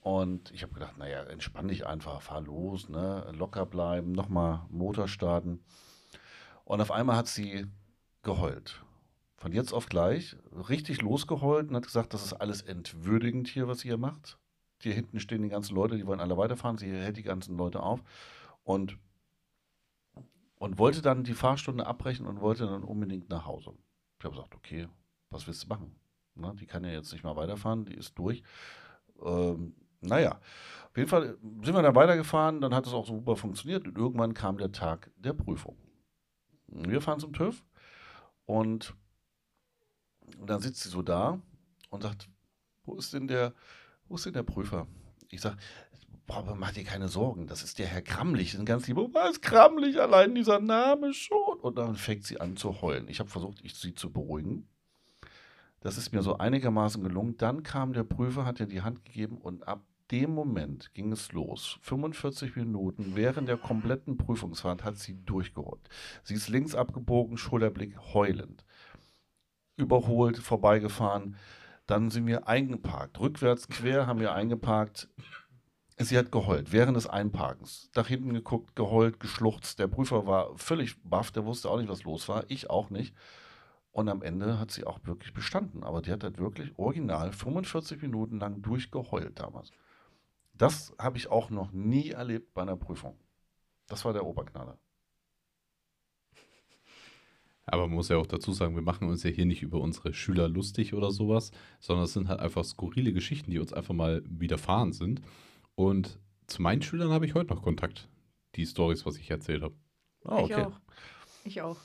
Und 0.00 0.50
ich 0.52 0.62
habe 0.62 0.74
gedacht, 0.74 0.96
naja, 0.96 1.24
entspann 1.24 1.68
dich 1.68 1.86
einfach, 1.86 2.22
fahr 2.22 2.40
los, 2.40 2.88
ne? 2.88 3.30
locker 3.36 3.66
bleiben, 3.66 4.12
nochmal 4.12 4.62
Motor 4.70 5.08
starten. 5.08 5.60
Und 6.64 6.80
auf 6.80 6.90
einmal 6.90 7.16
hat 7.16 7.28
sie 7.28 7.66
geheult. 8.22 8.82
Von 9.36 9.52
jetzt 9.52 9.72
auf 9.72 9.86
gleich, 9.86 10.36
richtig 10.68 11.00
losgeheult 11.02 11.70
und 11.70 11.76
hat 11.76 11.86
gesagt, 11.86 12.12
das 12.14 12.24
ist 12.24 12.32
alles 12.32 12.62
entwürdigend 12.62 13.48
hier, 13.48 13.68
was 13.68 13.84
ihr 13.84 13.96
macht. 13.96 14.38
Hier 14.82 14.94
hinten 14.94 15.20
stehen 15.20 15.42
die 15.42 15.48
ganzen 15.48 15.74
Leute, 15.74 15.96
die 15.96 16.06
wollen 16.06 16.20
alle 16.20 16.36
weiterfahren. 16.36 16.78
Sie 16.78 16.90
hält 16.90 17.16
die 17.16 17.22
ganzen 17.22 17.56
Leute 17.56 17.82
auf 17.82 18.00
und, 18.64 18.98
und 20.58 20.78
wollte 20.78 21.02
dann 21.02 21.24
die 21.24 21.34
Fahrstunde 21.34 21.86
abbrechen 21.86 22.26
und 22.26 22.40
wollte 22.40 22.66
dann 22.66 22.84
unbedingt 22.84 23.28
nach 23.28 23.46
Hause. 23.46 23.72
Ich 24.18 24.24
habe 24.24 24.34
gesagt, 24.34 24.54
okay, 24.54 24.88
was 25.30 25.46
willst 25.46 25.64
du 25.64 25.68
machen? 25.68 25.94
Na, 26.34 26.52
die 26.52 26.66
kann 26.66 26.84
ja 26.84 26.90
jetzt 26.90 27.12
nicht 27.12 27.24
mal 27.24 27.36
weiterfahren, 27.36 27.84
die 27.84 27.94
ist 27.94 28.18
durch. 28.18 28.42
Ähm, 29.24 29.74
naja, 30.00 30.40
auf 30.90 30.96
jeden 30.96 31.08
Fall 31.08 31.38
sind 31.62 31.74
wir 31.74 31.82
dann 31.82 31.94
weitergefahren, 31.94 32.60
dann 32.60 32.74
hat 32.74 32.86
es 32.86 32.92
auch 32.92 33.06
super 33.06 33.36
funktioniert 33.36 33.86
und 33.86 33.98
irgendwann 33.98 34.34
kam 34.34 34.58
der 34.58 34.72
Tag 34.72 35.10
der 35.16 35.32
Prüfung. 35.32 35.76
Wir 36.66 37.00
fahren 37.00 37.18
zum 37.18 37.32
TÜV 37.32 37.64
und 38.46 38.94
dann 40.38 40.60
sitzt 40.60 40.82
sie 40.82 40.88
so 40.88 41.02
da 41.02 41.40
und 41.90 42.02
sagt, 42.02 42.28
wo 42.84 42.96
ist 42.96 43.12
denn 43.12 43.26
der, 43.26 43.54
wo 44.08 44.14
ist 44.16 44.26
denn 44.26 44.34
der 44.34 44.42
Prüfer? 44.42 44.86
Ich 45.30 45.40
sage, 45.40 45.56
boah, 46.28 46.54
mach 46.56 46.72
dir 46.72 46.84
keine 46.84 47.08
Sorgen, 47.08 47.48
das 47.48 47.64
ist 47.64 47.78
der 47.80 47.86
Herr 47.86 48.02
Kramlich. 48.02 48.56
Ein 48.56 48.66
ganz 48.66 48.86
lieber, 48.86 49.08
was 49.12 49.40
Kramlich, 49.40 50.00
allein 50.00 50.34
dieser 50.34 50.60
Name 50.60 51.12
schon. 51.12 51.58
Und 51.60 51.76
dann 51.78 51.96
fängt 51.96 52.24
sie 52.24 52.40
an 52.40 52.56
zu 52.56 52.80
heulen. 52.80 53.08
Ich 53.08 53.18
habe 53.18 53.30
versucht, 53.30 53.58
ich, 53.64 53.74
sie 53.74 53.94
zu 53.94 54.12
beruhigen. 54.12 54.68
Das 55.80 55.96
ist 55.96 56.12
mir 56.12 56.22
so 56.22 56.38
einigermaßen 56.38 57.02
gelungen. 57.02 57.36
Dann 57.38 57.62
kam 57.62 57.92
der 57.92 58.04
Prüfer, 58.04 58.44
hat 58.44 58.60
ihr 58.60 58.66
die 58.66 58.82
Hand 58.82 59.04
gegeben 59.04 59.38
und 59.38 59.66
ab 59.66 59.82
dem 60.10 60.34
Moment 60.34 60.92
ging 60.94 61.12
es 61.12 61.32
los. 61.32 61.78
45 61.82 62.56
Minuten 62.56 63.12
während 63.14 63.48
der 63.48 63.56
kompletten 63.56 64.16
Prüfungsfahrt 64.16 64.84
hat 64.84 64.98
sie 64.98 65.22
durchgeholt. 65.24 65.88
Sie 66.24 66.34
ist 66.34 66.48
links 66.48 66.74
abgebogen, 66.74 67.38
Schulterblick 67.38 67.98
heulend. 68.14 68.64
Überholt, 69.76 70.38
vorbeigefahren. 70.38 71.36
Dann 71.86 72.10
sind 72.10 72.26
wir 72.26 72.48
eingeparkt. 72.48 73.18
Rückwärts 73.20 73.68
quer 73.68 74.06
haben 74.06 74.20
wir 74.20 74.34
eingeparkt. 74.34 75.08
Sie 76.00 76.16
hat 76.16 76.30
geheult, 76.30 76.70
während 76.72 76.96
des 76.96 77.08
Einparkens. 77.08 77.90
Nach 77.96 78.06
hinten 78.06 78.32
geguckt, 78.32 78.76
geheult, 78.76 79.18
geschluchzt. 79.18 79.80
Der 79.80 79.88
Prüfer 79.88 80.26
war 80.26 80.56
völlig 80.56 81.02
baff, 81.02 81.32
der 81.32 81.44
wusste 81.44 81.68
auch 81.68 81.78
nicht, 81.78 81.88
was 81.88 82.04
los 82.04 82.28
war. 82.28 82.44
Ich 82.48 82.70
auch 82.70 82.90
nicht. 82.90 83.14
Und 83.90 84.08
am 84.08 84.22
Ende 84.22 84.60
hat 84.60 84.70
sie 84.70 84.84
auch 84.84 85.00
wirklich 85.04 85.34
bestanden. 85.34 85.82
Aber 85.82 86.00
die 86.00 86.12
hat 86.12 86.22
halt 86.22 86.38
wirklich 86.38 86.78
original 86.78 87.32
45 87.32 88.00
Minuten 88.00 88.38
lang 88.38 88.62
durchgeheult 88.62 89.40
damals. 89.40 89.72
Das 90.54 90.94
habe 90.98 91.18
ich 91.18 91.28
auch 91.30 91.50
noch 91.50 91.72
nie 91.72 92.10
erlebt 92.10 92.54
bei 92.54 92.62
einer 92.62 92.76
Prüfung. 92.76 93.18
Das 93.88 94.04
war 94.04 94.12
der 94.12 94.24
Oberknaller. 94.24 94.78
Aber 97.66 97.86
man 97.86 97.96
muss 97.96 98.08
ja 98.08 98.16
auch 98.16 98.26
dazu 98.26 98.52
sagen, 98.52 98.76
wir 98.76 98.82
machen 98.82 99.08
uns 99.08 99.24
ja 99.24 99.30
hier 99.30 99.46
nicht 99.46 99.62
über 99.62 99.80
unsere 99.80 100.14
Schüler 100.14 100.48
lustig 100.48 100.94
oder 100.94 101.10
sowas, 101.10 101.50
sondern 101.80 102.04
es 102.04 102.12
sind 102.12 102.28
halt 102.28 102.40
einfach 102.40 102.64
skurrile 102.64 103.12
Geschichten, 103.12 103.50
die 103.50 103.58
uns 103.58 103.72
einfach 103.72 103.94
mal 103.94 104.22
widerfahren 104.26 104.92
sind. 104.92 105.20
Und 105.78 106.18
zu 106.48 106.60
meinen 106.60 106.82
Schülern 106.82 107.10
habe 107.12 107.24
ich 107.24 107.34
heute 107.34 107.54
noch 107.54 107.62
Kontakt. 107.62 108.08
Die 108.56 108.66
Stories, 108.66 109.06
was 109.06 109.16
ich 109.16 109.30
erzählt 109.30 109.62
habe. 109.62 109.76
Ah, 110.24 110.42
Ich 110.44 110.52
auch. 110.56 110.80
Ich 111.44 111.62
auch. 111.62 111.76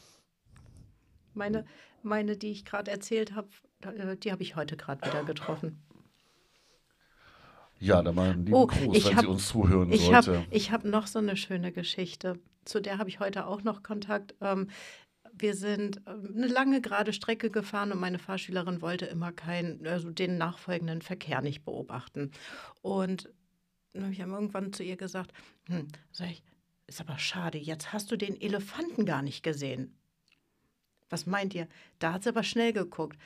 Meine, 1.36 1.64
meine 2.02 2.36
die 2.36 2.50
ich 2.50 2.66
gerade 2.66 2.90
erzählt 2.90 3.36
habe, 3.36 3.50
äh, 3.84 4.18
die 4.18 4.32
habe 4.32 4.42
ich 4.42 4.56
heute 4.56 4.78
gerade 4.78 5.06
wieder 5.08 5.24
getroffen. 5.24 5.84
Ja, 7.80 8.02
dann 8.02 8.16
mal 8.16 8.32
einen 8.32 8.46
lieben 8.48 8.58
Oh, 8.58 8.66
Gruß, 8.66 9.06
wenn 9.06 9.16
hab- 9.16 9.26
sie 9.26 9.30
uns 9.30 9.48
zuhören 9.50 9.92
Ich 9.92 10.02
sollte. 10.06 10.38
habe 10.40 10.48
ich 10.50 10.72
hab 10.72 10.86
noch 10.86 11.06
so 11.06 11.20
eine 11.20 11.38
schöne 11.38 11.72
Geschichte. 11.72 12.40
Zu 12.66 12.82
der 12.82 12.98
habe 12.98 13.10
ich 13.10 13.20
heute 13.20 13.46
auch 13.46 13.62
noch 13.62 13.84
Kontakt. 13.84 14.34
Ähm, 14.42 14.72
wir 15.34 15.54
sind 15.54 16.02
ähm, 16.08 16.34
eine 16.36 16.48
lange 16.48 16.82
gerade 16.82 17.14
Strecke 17.14 17.52
gefahren 17.52 17.92
und 17.92 18.00
meine 18.00 18.18
Fahrschülerin 18.18 18.82
wollte 18.82 19.06
immer 19.06 19.32
keinen, 19.32 19.86
also 19.86 20.10
den 20.10 20.40
nachfolgenden 20.40 21.04
Verkehr 21.04 21.42
nicht 21.42 21.64
beobachten. 21.64 22.32
Und 22.82 23.32
dann 23.94 24.04
habe 24.04 24.14
ich 24.14 24.20
irgendwann 24.20 24.74
zu 24.74 24.84
ihr 24.84 24.98
gesagt, 24.98 25.32
hm, 25.68 25.88
sag 26.12 26.32
ich, 26.32 26.44
ist 26.88 27.00
aber 27.00 27.18
schade, 27.18 27.58
jetzt 27.58 27.94
hast 27.94 28.12
du 28.12 28.18
den 28.18 28.40
Elefanten 28.40 29.06
gar 29.06 29.22
nicht 29.22 29.44
gesehen. 29.44 29.96
Was 31.10 31.26
meint 31.26 31.54
ihr? 31.54 31.68
Da 32.00 32.14
hat 32.14 32.24
sie 32.24 32.30
aber 32.30 32.44
schnell 32.44 32.74
geguckt. 32.74 33.18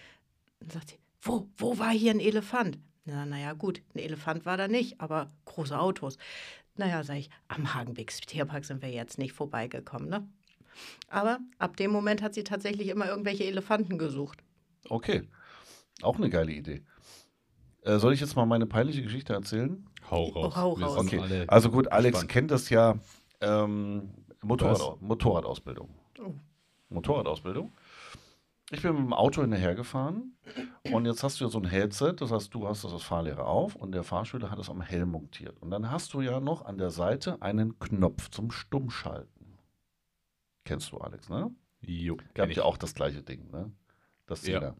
Dann 0.59 0.69
sagt 0.69 0.89
sie, 0.89 0.99
wo, 1.21 1.47
wo 1.57 1.79
war 1.79 1.91
hier 1.91 2.11
ein 2.11 2.19
Elefant? 2.19 2.77
Na, 3.05 3.25
naja, 3.25 3.53
gut, 3.53 3.81
ein 3.95 3.99
Elefant 3.99 4.45
war 4.45 4.57
da 4.57 4.67
nicht, 4.67 4.99
aber 4.99 5.31
große 5.45 5.77
Autos. 5.77 6.17
Naja, 6.75 7.03
sag 7.03 7.15
ich, 7.15 7.29
am 7.47 7.73
Hagenbecks 7.73 8.19
Tierpark 8.21 8.65
sind 8.65 8.81
wir 8.81 8.91
jetzt 8.91 9.17
nicht 9.17 9.33
vorbeigekommen, 9.33 10.09
ne? 10.09 10.27
Aber 11.07 11.39
ab 11.57 11.77
dem 11.77 11.91
Moment 11.91 12.21
hat 12.21 12.35
sie 12.35 12.43
tatsächlich 12.43 12.89
immer 12.89 13.07
irgendwelche 13.07 13.45
Elefanten 13.45 13.97
gesucht. 13.97 14.43
Okay, 14.89 15.27
auch 16.01 16.17
eine 16.17 16.29
geile 16.29 16.51
Idee. 16.51 16.83
Äh, 17.81 17.97
soll 17.99 18.13
ich 18.13 18.19
jetzt 18.19 18.35
mal 18.35 18.45
meine 18.45 18.67
peinliche 18.67 19.01
Geschichte 19.01 19.33
erzählen? 19.33 19.87
Hau 20.09 20.25
raus. 20.25 20.55
hau 20.55 20.73
raus. 20.73 20.97
Okay, 20.97 21.45
also 21.47 21.69
gut, 21.69 21.91
Alex 21.91 22.13
gespannt. 22.13 22.31
kennt 22.31 22.51
das 22.51 22.69
ja. 22.69 22.95
Ähm, 23.41 24.09
Motorrad, 24.41 25.01
Motorradausbildung. 25.01 25.89
Oh. 26.19 26.33
Motorradausbildung. 26.89 27.71
Ich 28.71 28.81
bin 28.81 28.93
mit 28.93 29.01
dem 29.01 29.13
Auto 29.13 29.41
hinterher 29.41 29.75
gefahren 29.75 30.33
und 30.91 31.05
jetzt 31.05 31.23
hast 31.23 31.39
du 31.39 31.45
ja 31.45 31.49
so 31.49 31.57
ein 31.57 31.65
Headset, 31.65 32.15
das 32.17 32.31
heißt, 32.31 32.53
du 32.53 32.67
hast 32.67 32.83
das 32.83 32.91
als 32.91 33.03
Fahrlehrer 33.03 33.45
auf 33.45 33.75
und 33.75 33.93
der 33.93 34.03
Fahrschüler 34.03 34.51
hat 34.51 34.59
es 34.59 34.69
am 34.69 34.81
Helm 34.81 35.11
montiert. 35.11 35.57
Und 35.61 35.71
dann 35.71 35.89
hast 35.89 36.13
du 36.13 36.19
ja 36.19 36.41
noch 36.41 36.65
an 36.65 36.77
der 36.77 36.89
Seite 36.89 37.41
einen 37.41 37.79
Knopf 37.79 38.29
zum 38.29 38.51
Stummschalten. 38.51 39.57
Kennst 40.65 40.91
du, 40.91 40.97
Alex, 40.97 41.29
ne? 41.29 41.49
Jo, 41.79 42.17
ich. 42.51 42.57
ja 42.57 42.63
auch 42.63 42.77
das 42.77 42.93
gleiche 42.93 43.23
Ding, 43.23 43.49
ne? 43.51 43.71
Das 44.25 44.45
Ja. 44.45 44.75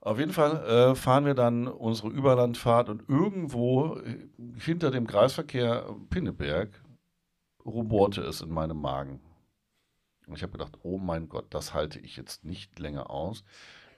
Auf 0.00 0.18
jeden 0.18 0.32
Fall 0.32 0.64
äh, 0.64 0.94
fahren 0.94 1.24
wir 1.24 1.34
dann 1.34 1.66
unsere 1.66 2.08
Überlandfahrt 2.08 2.88
und 2.88 3.08
irgendwo 3.08 3.96
äh, 3.96 4.28
hinter 4.60 4.90
dem 4.90 5.06
Kreisverkehr 5.06 5.86
Pinneberg 6.08 6.70
rumorte 7.64 8.22
es 8.22 8.40
in 8.40 8.50
meinem 8.50 8.80
Magen. 8.80 9.20
Und 10.26 10.36
ich 10.36 10.42
habe 10.42 10.52
gedacht, 10.52 10.78
oh 10.82 10.98
mein 10.98 11.28
Gott, 11.28 11.46
das 11.50 11.74
halte 11.74 11.98
ich 11.98 12.16
jetzt 12.16 12.44
nicht 12.44 12.78
länger 12.78 13.10
aus. 13.10 13.44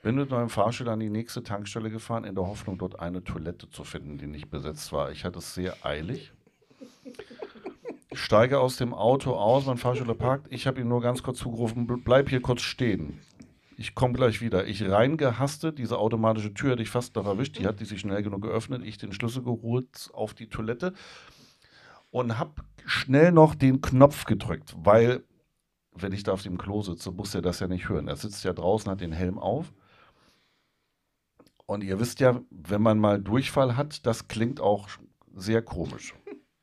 Bin 0.03 0.15
mit 0.17 0.31
meinem 0.31 0.49
Fahrschüler 0.49 0.93
an 0.93 1.01
die 1.01 1.11
nächste 1.11 1.43
Tankstelle 1.43 1.91
gefahren, 1.91 2.25
in 2.25 2.35
der 2.35 2.47
Hoffnung, 2.47 2.79
dort 2.79 2.99
eine 2.99 3.23
Toilette 3.23 3.69
zu 3.69 3.85
finden, 3.85 4.17
die 4.17 4.27
nicht 4.27 4.49
besetzt 4.51 4.93
war. 4.93 5.11
Ich 5.13 5.25
hatte 5.25 5.41
es 5.41 5.55
sehr 5.55 5.85
eilig. 5.85 6.33
Steige 8.13 8.59
aus 8.61 8.77
dem 8.77 8.95
Auto 8.95 9.35
aus, 9.35 9.67
mein 9.67 9.77
Fahrschüler 9.77 10.15
parkt. 10.15 10.47
Ich 10.51 10.67
habe 10.67 10.81
ihm 10.81 10.89
nur 10.89 11.03
ganz 11.03 11.23
kurz 11.23 11.39
zugerufen, 11.39 11.87
"Ble- 11.87 12.03
bleib 12.03 12.29
hier 12.31 12.41
kurz 12.41 12.63
stehen. 12.63 13.21
Ich 13.81 13.95
komme 13.95 14.13
gleich 14.13 14.43
wieder. 14.43 14.67
Ich 14.67 14.87
reingehastet, 14.87 15.79
diese 15.79 15.97
automatische 15.97 16.53
Tür 16.53 16.73
hätte 16.73 16.83
ich 16.83 16.91
fast 16.91 17.17
noch 17.17 17.25
erwischt. 17.25 17.59
Die 17.59 17.67
hat 17.67 17.81
die 17.81 17.87
sich 17.87 18.01
schnell 18.01 18.23
genug 18.23 18.43
geöffnet. 18.43 18.85
Ich 18.85 18.99
den 18.99 19.11
Schlüssel 19.11 19.43
geholt 19.43 20.11
auf 20.13 20.35
die 20.35 20.51
Toilette 20.51 20.93
und 22.11 22.39
habe 22.39 22.63
schnell 22.85 23.33
noch 23.33 23.55
den 23.55 23.81
Knopf 23.81 24.27
gedrückt, 24.27 24.75
weil, 24.77 25.25
wenn 25.93 26.13
ich 26.13 26.25
da 26.25 26.33
auf 26.33 26.43
dem 26.43 26.59
Klo 26.59 26.83
sitze, 26.83 27.11
muss 27.11 27.35
er 27.35 27.41
das 27.41 27.61
ja 27.61 27.69
nicht 27.69 27.89
hören. 27.89 28.07
Er 28.07 28.17
sitzt 28.17 28.45
ja 28.45 28.53
draußen, 28.53 28.91
hat 28.91 29.01
den 29.01 29.13
Helm 29.13 29.39
auf. 29.39 29.73
Und 31.65 31.83
ihr 31.83 31.99
wisst 31.99 32.21
ja, 32.21 32.39
wenn 32.51 32.83
man 32.83 32.99
mal 32.99 33.19
Durchfall 33.19 33.79
hat, 33.79 34.05
das 34.05 34.29
klingt 34.29 34.61
auch 34.61 34.89
sehr 35.35 35.63
komisch. 35.63 36.15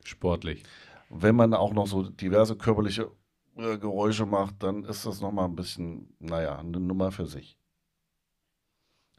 Sportlich. 0.04 0.62
Wenn 1.10 1.34
man 1.34 1.52
auch 1.52 1.72
noch 1.72 1.88
so 1.88 2.04
diverse 2.04 2.54
körperliche 2.54 3.10
äh, 3.58 3.76
Geräusche 3.78 4.24
macht, 4.24 4.62
dann 4.62 4.84
ist 4.84 5.04
das 5.04 5.20
nochmal 5.20 5.46
ein 5.46 5.56
bisschen, 5.56 6.14
naja, 6.20 6.58
eine 6.58 6.78
Nummer 6.80 7.10
für 7.10 7.26
sich. 7.26 7.58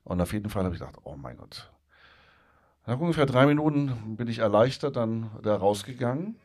Und 0.03 0.22
auf 0.22 0.34
jeden 0.34 0.50
Fall 0.50 0.63
habe 0.63 0.74
ich 0.74 0.79
gedacht, 0.79 0.98
oh 1.03 1.15
mein 1.15 1.38
Gott. 1.38 1.72
Nach 2.86 3.00
ungefähr 3.00 3.25
drei 3.25 3.46
Minuten 3.46 4.15
bin 4.15 4.27
ich 4.27 4.39
erleichtert 4.39 4.96
dann 4.96 5.29
da 5.43 5.55
rausgegangen, 5.55 6.38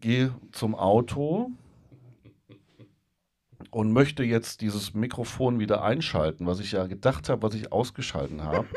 gehe 0.00 0.32
zum 0.52 0.74
Auto 0.74 1.50
und 3.70 3.92
möchte 3.92 4.22
jetzt 4.22 4.60
dieses 4.60 4.94
Mikrofon 4.94 5.58
wieder 5.58 5.82
einschalten, 5.82 6.46
was 6.46 6.60
ich 6.60 6.72
ja 6.72 6.86
gedacht 6.86 7.28
habe, 7.28 7.42
was 7.42 7.54
ich 7.54 7.72
ausgeschalten 7.72 8.44
habe. 8.44 8.68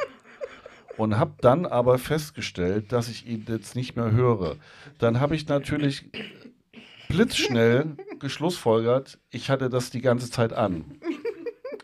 Und 0.98 1.18
habe 1.18 1.36
dann 1.40 1.66
aber 1.66 1.98
festgestellt, 1.98 2.92
dass 2.92 3.08
ich 3.08 3.26
ihn 3.26 3.46
jetzt 3.48 3.76
nicht 3.76 3.96
mehr 3.96 4.12
höre. 4.12 4.58
Dann 4.98 5.22
habe 5.22 5.36
ich 5.36 5.48
natürlich 5.48 6.10
blitzschnell 7.12 7.96
geschlussfolgert, 8.20 9.20
ich 9.30 9.50
hatte 9.50 9.70
das 9.70 9.90
die 9.90 10.02
ganze 10.02 10.30
Zeit 10.30 10.54
an. 10.54 10.86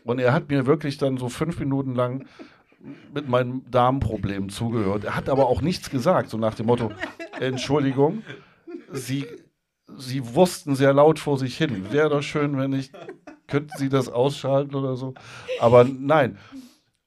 Und 0.04 0.18
er 0.18 0.32
hat 0.32 0.48
mir 0.48 0.66
wirklich 0.66 0.96
dann 0.96 1.18
so 1.18 1.28
fünf 1.28 1.58
Minuten 1.58 1.94
lang 1.94 2.26
mit 3.12 3.28
meinem 3.28 3.68
Darmproblem 3.70 4.48
zugehört. 4.48 5.04
Er 5.04 5.16
hat 5.16 5.28
aber 5.28 5.48
auch 5.48 5.60
nichts 5.60 5.90
gesagt, 5.90 6.30
so 6.30 6.38
nach 6.38 6.54
dem 6.54 6.66
Motto, 6.66 6.92
Entschuldigung, 7.38 8.22
Sie, 8.90 9.26
Sie 9.96 10.34
wussten 10.34 10.76
sehr 10.76 10.94
laut 10.94 11.18
vor 11.18 11.38
sich 11.38 11.56
hin. 11.58 11.90
Wäre 11.90 12.08
doch 12.08 12.22
schön, 12.22 12.56
wenn 12.56 12.72
ich, 12.72 12.90
könnten 13.46 13.76
Sie 13.76 13.88
das 13.88 14.08
ausschalten 14.08 14.74
oder 14.74 14.96
so. 14.96 15.14
Aber 15.60 15.84
nein. 15.84 16.38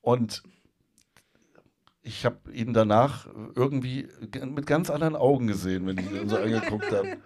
Und 0.02 0.44
ich 2.04 2.26
habe 2.26 2.52
ihn 2.52 2.74
danach 2.74 3.28
irgendwie 3.56 4.08
mit 4.46 4.66
ganz 4.66 4.90
anderen 4.90 5.16
Augen 5.16 5.48
gesehen, 5.48 5.86
wenn 5.88 5.98
ich 5.98 6.12
ihn 6.12 6.30
so 6.30 6.38
angeguckt 6.38 6.92
habe. 6.92 7.18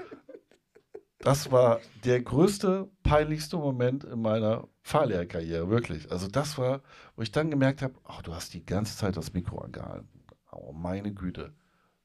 Das 1.19 1.51
war 1.51 1.79
der 2.03 2.21
größte, 2.21 2.89
peinlichste 3.03 3.57
Moment 3.57 4.03
in 4.03 4.21
meiner 4.21 4.67
Fahrlehrerkarriere, 4.81 5.69
wirklich. 5.69 6.11
Also 6.11 6.27
das 6.27 6.57
war, 6.57 6.81
wo 7.15 7.21
ich 7.21 7.31
dann 7.31 7.49
gemerkt 7.49 7.81
habe, 7.81 7.95
oh, 8.07 8.21
du 8.21 8.33
hast 8.33 8.53
die 8.53 8.65
ganze 8.65 8.97
Zeit 8.97 9.17
das 9.17 9.33
Mikro 9.33 9.59
angehalten. 9.59 10.07
Oh, 10.51 10.71
meine 10.73 11.13
Güte. 11.13 11.53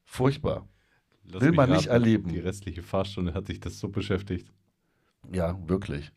Furchtbar. 0.05 0.67
Lass 1.23 1.41
Will 1.41 1.51
man 1.51 1.69
nicht 1.69 1.87
raten, 1.87 1.89
erleben. 1.89 2.29
Die 2.29 2.39
restliche 2.39 2.81
Fahrstunde 2.83 3.33
hat 3.33 3.47
sich 3.47 3.59
das 3.59 3.79
so 3.79 3.89
beschäftigt. 3.89 4.51
Ja, 5.31 5.57
wirklich. 5.67 6.11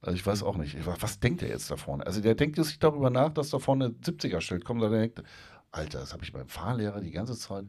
Also 0.00 0.16
ich 0.16 0.26
weiß 0.26 0.42
auch 0.42 0.56
nicht. 0.56 0.74
Ich, 0.74 0.84
was 0.84 1.20
denkt 1.20 1.42
er 1.42 1.48
jetzt 1.48 1.70
da 1.70 1.76
vorne? 1.76 2.04
Also 2.04 2.20
der 2.20 2.34
denkt 2.34 2.56
sich 2.62 2.78
darüber 2.78 3.10
nach, 3.10 3.30
dass 3.30 3.50
da 3.50 3.60
vorne 3.60 3.86
ein 3.86 4.00
70er-Schild 4.00 4.64
kommt. 4.64 4.82
Und 4.82 4.92
er 4.92 4.98
denkt, 4.98 5.22
Alter, 5.70 6.00
das 6.00 6.12
habe 6.12 6.24
ich 6.24 6.32
beim 6.32 6.48
Fahrlehrer 6.48 7.00
die 7.00 7.12
ganze 7.12 7.36
Zeit 7.36 7.66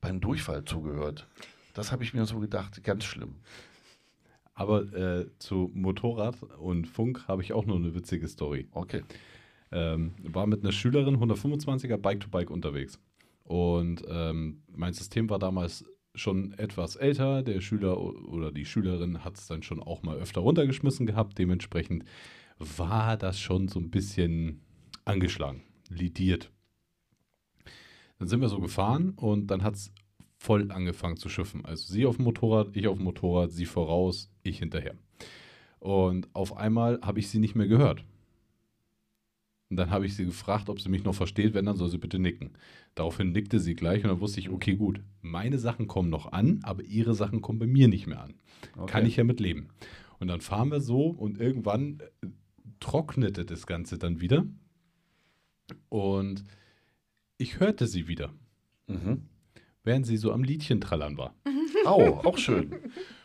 beim 0.00 0.20
Durchfall 0.20 0.64
zugehört. 0.64 1.26
Das 1.72 1.92
habe 1.92 2.04
ich 2.04 2.14
mir 2.14 2.26
so 2.26 2.38
gedacht. 2.38 2.82
Ganz 2.84 3.04
schlimm. 3.04 3.36
Aber 4.54 4.92
äh, 4.92 5.26
zu 5.38 5.70
Motorrad 5.74 6.42
und 6.58 6.86
Funk 6.86 7.26
habe 7.26 7.42
ich 7.42 7.52
auch 7.52 7.64
noch 7.64 7.76
eine 7.76 7.94
witzige 7.94 8.28
Story. 8.28 8.68
Okay. 8.72 9.02
Ähm, 9.70 10.12
war 10.22 10.46
mit 10.46 10.62
einer 10.62 10.72
Schülerin 10.72 11.16
125er 11.16 11.96
Bike-to-Bike 11.96 12.50
unterwegs. 12.50 12.98
Und 13.44 14.02
ähm, 14.08 14.62
mein 14.74 14.92
System 14.92 15.30
war 15.30 15.38
damals 15.38 15.84
schon 16.14 16.52
etwas 16.58 16.96
älter. 16.96 17.42
Der 17.42 17.60
Schüler 17.60 17.98
oder 17.98 18.52
die 18.52 18.66
Schülerin 18.66 19.24
hat 19.24 19.38
es 19.38 19.46
dann 19.46 19.62
schon 19.62 19.82
auch 19.82 20.02
mal 20.02 20.18
öfter 20.18 20.42
runtergeschmissen 20.42 21.06
gehabt. 21.06 21.38
Dementsprechend 21.38 22.04
war 22.58 23.16
das 23.16 23.40
schon 23.40 23.68
so 23.68 23.80
ein 23.80 23.90
bisschen 23.90 24.60
angeschlagen, 25.04 25.62
lidiert. 25.88 26.50
Dann 28.18 28.28
sind 28.28 28.40
wir 28.40 28.48
so 28.48 28.60
gefahren 28.60 29.10
und 29.16 29.48
dann 29.48 29.62
hat 29.62 29.74
es 29.74 29.92
voll 30.42 30.72
angefangen 30.72 31.16
zu 31.16 31.28
schiffen. 31.28 31.64
Also 31.64 31.92
sie 31.92 32.04
auf 32.04 32.16
dem 32.16 32.24
Motorrad, 32.24 32.76
ich 32.76 32.88
auf 32.88 32.96
dem 32.96 33.04
Motorrad, 33.04 33.52
sie 33.52 33.64
voraus, 33.64 34.28
ich 34.42 34.58
hinterher. 34.58 34.96
Und 35.78 36.28
auf 36.34 36.56
einmal 36.56 37.00
habe 37.02 37.20
ich 37.20 37.28
sie 37.28 37.38
nicht 37.38 37.54
mehr 37.54 37.68
gehört. 37.68 38.04
Und 39.70 39.76
dann 39.76 39.90
habe 39.90 40.04
ich 40.04 40.16
sie 40.16 40.26
gefragt, 40.26 40.68
ob 40.68 40.80
sie 40.80 40.88
mich 40.88 41.04
noch 41.04 41.14
versteht. 41.14 41.54
Wenn, 41.54 41.64
dann 41.64 41.76
soll 41.76 41.88
sie 41.88 41.98
bitte 41.98 42.18
nicken. 42.18 42.50
Daraufhin 42.96 43.30
nickte 43.30 43.60
sie 43.60 43.74
gleich 43.74 44.02
und 44.02 44.10
dann 44.10 44.20
wusste 44.20 44.40
ich, 44.40 44.50
okay, 44.50 44.74
gut, 44.74 45.00
meine 45.20 45.58
Sachen 45.58 45.86
kommen 45.86 46.10
noch 46.10 46.32
an, 46.32 46.58
aber 46.64 46.82
ihre 46.82 47.14
Sachen 47.14 47.40
kommen 47.40 47.60
bei 47.60 47.66
mir 47.66 47.86
nicht 47.86 48.08
mehr 48.08 48.22
an. 48.22 48.34
Okay. 48.76 48.90
Kann 48.90 49.06
ich 49.06 49.16
ja 49.16 49.24
mit 49.24 49.38
leben. 49.38 49.68
Und 50.18 50.26
dann 50.26 50.40
fahren 50.40 50.70
wir 50.70 50.80
so 50.80 51.06
und 51.06 51.38
irgendwann 51.38 52.00
äh, 52.00 52.26
trocknete 52.80 53.44
das 53.44 53.66
Ganze 53.66 53.96
dann 53.96 54.20
wieder. 54.20 54.44
Und 55.88 56.44
ich 57.38 57.60
hörte 57.60 57.86
sie 57.86 58.08
wieder, 58.08 58.30
Mhm. 58.88 59.22
Während 59.84 60.06
sie 60.06 60.16
so 60.16 60.32
am 60.32 60.42
Liedchen 60.42 60.80
trallern 60.80 61.16
war. 61.16 61.34
Au, 61.84 62.20
auch 62.24 62.38
schön. 62.38 62.74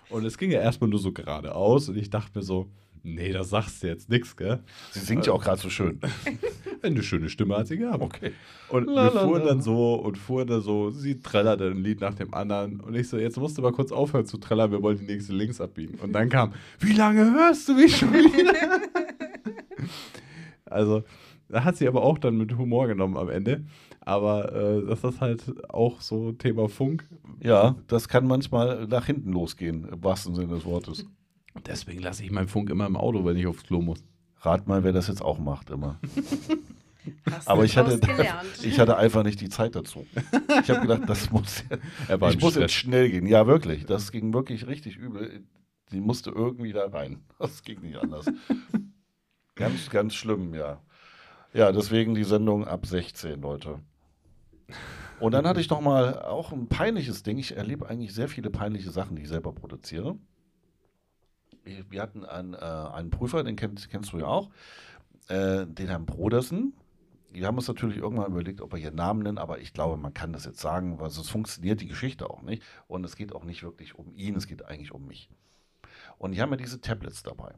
Und 0.10 0.26
es 0.26 0.38
ging 0.38 0.52
ja 0.52 0.62
erstmal 0.62 0.90
nur 0.90 1.00
so 1.00 1.12
geradeaus 1.12 1.90
und 1.90 1.98
ich 1.98 2.10
dachte 2.10 2.40
mir 2.40 2.44
so, 2.44 2.70
nee, 3.04 3.32
da 3.32 3.44
sagst 3.44 3.84
du 3.84 3.88
jetzt 3.88 4.10
nichts, 4.10 4.36
gell? 4.36 4.60
Sie 4.92 5.00
singt 5.00 5.26
ja 5.26 5.34
auch 5.34 5.44
gerade 5.44 5.62
so 5.62 5.70
schön. 5.70 6.00
Eine 6.82 7.02
schöne 7.02 7.30
Stimme 7.30 7.58
hat 7.58 7.68
sie 7.68 7.78
gehabt. 7.78 8.04
Okay. 8.04 8.34
Und 8.70 8.86
La, 8.86 9.14
wir 9.14 9.22
fuhren 9.22 9.46
dann 9.46 9.62
so 9.62 9.96
und 9.96 10.18
fuhren 10.18 10.48
dann 10.48 10.62
so, 10.62 10.92
sie 10.92 11.20
trällerte 11.20 11.72
ein 11.72 11.84
Lied 11.84 12.02
nach 12.02 12.14
dem 12.14 12.34
anderen. 12.34 12.80
Und 12.80 12.96
ich 12.96 13.10
so, 13.10 13.18
jetzt 13.18 13.38
musst 13.38 13.58
du 13.58 13.62
mal 13.62 13.72
kurz 13.72 13.92
aufhören 13.92 14.26
zu 14.26 14.38
trällern, 14.38 14.72
wir 14.72 14.82
wollen 14.82 15.00
die 15.00 15.06
nächste 15.06 15.34
links 15.34 15.60
abbiegen. 15.60 16.00
Und 16.00 16.14
dann 16.14 16.30
kam, 16.30 16.54
wie 16.80 16.94
lange 16.94 17.34
hörst 17.34 17.68
du 17.68 17.74
mich 17.74 17.98
schon 17.98 18.14
wieder? 18.14 18.54
also, 20.66 21.04
hat 21.54 21.78
sie 21.78 21.88
aber 21.88 22.04
auch 22.04 22.18
dann 22.18 22.38
mit 22.38 22.58
Humor 22.58 22.88
genommen 22.88 23.18
am 23.18 23.30
Ende. 23.30 23.66
Aber 24.02 24.54
äh, 24.54 24.86
das 24.86 25.04
ist 25.04 25.22
halt 25.22 25.44
auch 25.70 26.02
so 26.02 26.32
Thema 26.32 26.70
Funk. 26.70 27.08
Ja, 27.42 27.76
das 27.88 28.08
kann 28.08 28.28
manchmal 28.28 28.88
nach 28.88 29.06
hinten 29.06 29.32
losgehen, 29.32 29.88
im 29.88 30.04
wahrsten 30.04 30.36
Sinne 30.36 30.56
des 30.56 30.66
Wortes. 30.66 31.06
Deswegen 31.66 32.02
lasse 32.02 32.24
ich 32.24 32.32
meinen 32.32 32.48
Funk 32.48 32.70
immer 32.70 32.86
im 32.86 32.96
Auto, 32.96 33.26
wenn 33.26 33.38
ich 33.38 33.48
aufs 33.48 33.64
Klo 33.64 33.82
muss. 33.82 34.04
Rat 34.42 34.68
mal, 34.68 34.84
wer 34.84 34.94
das 34.94 35.08
jetzt 35.08 35.22
auch 35.22 35.40
macht, 35.40 35.70
immer. 35.70 36.00
Hast 37.32 37.48
Aber 37.48 37.62
du 37.62 37.66
ich 37.66 37.78
hatte, 37.78 38.00
ich 38.64 38.80
hatte 38.80 38.98
einfach 38.98 39.24
nicht 39.24 39.40
die 39.42 39.50
Zeit 39.50 39.76
dazu. 39.76 40.06
Ich 40.62 40.70
habe 40.70 40.82
gedacht, 40.82 41.04
das 41.08 41.32
muss, 41.32 41.64
Er 42.08 42.20
war 42.20 42.32
ich 42.32 42.40
muss 42.40 42.56
jetzt 42.56 42.74
schnell 42.74 43.10
gehen. 43.10 43.26
Ja, 43.28 43.48
wirklich. 43.48 43.86
Das 43.86 44.12
ging 44.12 44.34
wirklich 44.34 44.68
richtig 44.68 44.98
übel. 44.98 45.44
Die 45.92 46.02
musste 46.02 46.32
irgendwie 46.32 46.74
da 46.74 46.88
rein. 46.88 47.22
Das 47.40 47.64
ging 47.64 47.82
nicht 47.82 47.98
anders. 47.98 48.26
ganz, 49.56 49.90
ganz 49.90 50.16
schlimm, 50.16 50.54
ja. 50.54 50.82
Ja, 51.58 51.72
deswegen 51.72 52.14
die 52.14 52.24
Sendung 52.24 52.68
ab 52.68 52.86
16, 52.86 53.42
Leute. 53.42 53.80
Und 55.20 55.32
dann 55.32 55.48
hatte 55.48 55.60
ich 55.60 55.72
noch 55.72 55.82
mal 55.82 56.22
auch 56.22 56.52
ein 56.52 56.68
peinliches 56.68 57.24
Ding. 57.24 57.40
Ich 57.40 57.58
erlebe 57.58 57.90
eigentlich 57.90 58.14
sehr 58.14 58.28
viele 58.30 58.52
peinliche 58.52 58.92
Sachen, 58.92 59.16
die 59.16 59.24
ich 59.24 59.28
selber 59.28 59.52
produziere. 59.54 60.20
Wir 61.64 62.00
hatten 62.04 62.26
einen, 62.26 62.54
äh, 62.54 62.58
einen 62.58 63.10
Prüfer, 63.10 63.44
den 63.44 63.56
kennst, 63.56 63.90
kennst 63.90 64.14
du 64.14 64.20
ja 64.20 64.28
auch, 64.28 64.52
äh, 65.30 65.66
den 65.66 65.88
Herrn 65.88 66.06
Brodersen. 66.06 66.74
Wir 67.32 67.48
haben 67.48 67.58
uns 67.58 67.68
natürlich 67.68 67.98
irgendwann 67.98 68.32
überlegt, 68.32 68.62
ob 68.62 68.74
wir 68.74 68.80
hier 68.80 68.92
Namen 68.92 69.24
nennen, 69.24 69.40
aber 69.40 69.58
ich 69.58 69.74
glaube, 69.74 69.98
man 69.98 70.14
kann 70.14 70.34
das 70.34 70.46
jetzt 70.46 70.60
sagen, 70.60 71.00
weil 71.00 71.10
sonst 71.10 71.32
funktioniert 71.32 71.82
die 71.82 71.88
Geschichte 71.88 72.30
auch 72.30 72.44
nicht. 72.44 72.62
Und 72.88 73.04
es 73.04 73.16
geht 73.16 73.34
auch 73.34 73.44
nicht 73.44 73.64
wirklich 73.64 73.96
um 73.96 74.14
ihn, 74.14 74.36
es 74.36 74.46
geht 74.46 74.64
eigentlich 74.64 74.92
um 74.92 75.08
mich. 75.08 75.28
Und 76.20 76.34
die 76.34 76.42
haben 76.44 76.52
ja 76.52 76.58
diese 76.58 76.82
Tablets 76.82 77.24
dabei. 77.24 77.56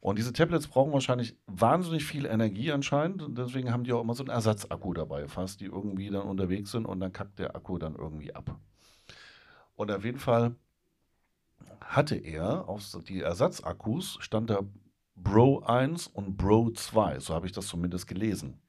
Und 0.00 0.18
diese 0.18 0.32
Tablets 0.32 0.66
brauchen 0.66 0.92
wahrscheinlich 0.92 1.36
wahnsinnig 1.46 2.04
viel 2.04 2.26
Energie 2.26 2.72
anscheinend. 2.72 3.22
Und 3.22 3.38
deswegen 3.38 3.72
haben 3.72 3.84
die 3.84 3.92
auch 3.92 4.02
immer 4.02 4.14
so 4.14 4.22
einen 4.22 4.30
Ersatzakku 4.30 4.92
dabei, 4.94 5.28
falls 5.28 5.56
die 5.56 5.66
irgendwie 5.66 6.10
dann 6.10 6.22
unterwegs 6.22 6.70
sind 6.72 6.86
und 6.86 7.00
dann 7.00 7.12
kackt 7.12 7.38
der 7.38 7.54
Akku 7.54 7.78
dann 7.78 7.94
irgendwie 7.94 8.34
ab. 8.34 8.58
Und 9.74 9.90
auf 9.90 10.04
jeden 10.04 10.18
Fall 10.18 10.54
hatte 11.80 12.16
er 12.16 12.68
auf 12.68 12.82
die 13.06 13.20
Ersatzakkus 13.20 14.18
stand 14.20 14.50
da 14.50 14.60
Bro 15.16 15.60
1 15.60 16.08
und 16.08 16.36
Bro 16.36 16.70
2. 16.72 17.20
So 17.20 17.34
habe 17.34 17.46
ich 17.46 17.52
das 17.52 17.66
zumindest 17.66 18.06
gelesen. 18.06 18.60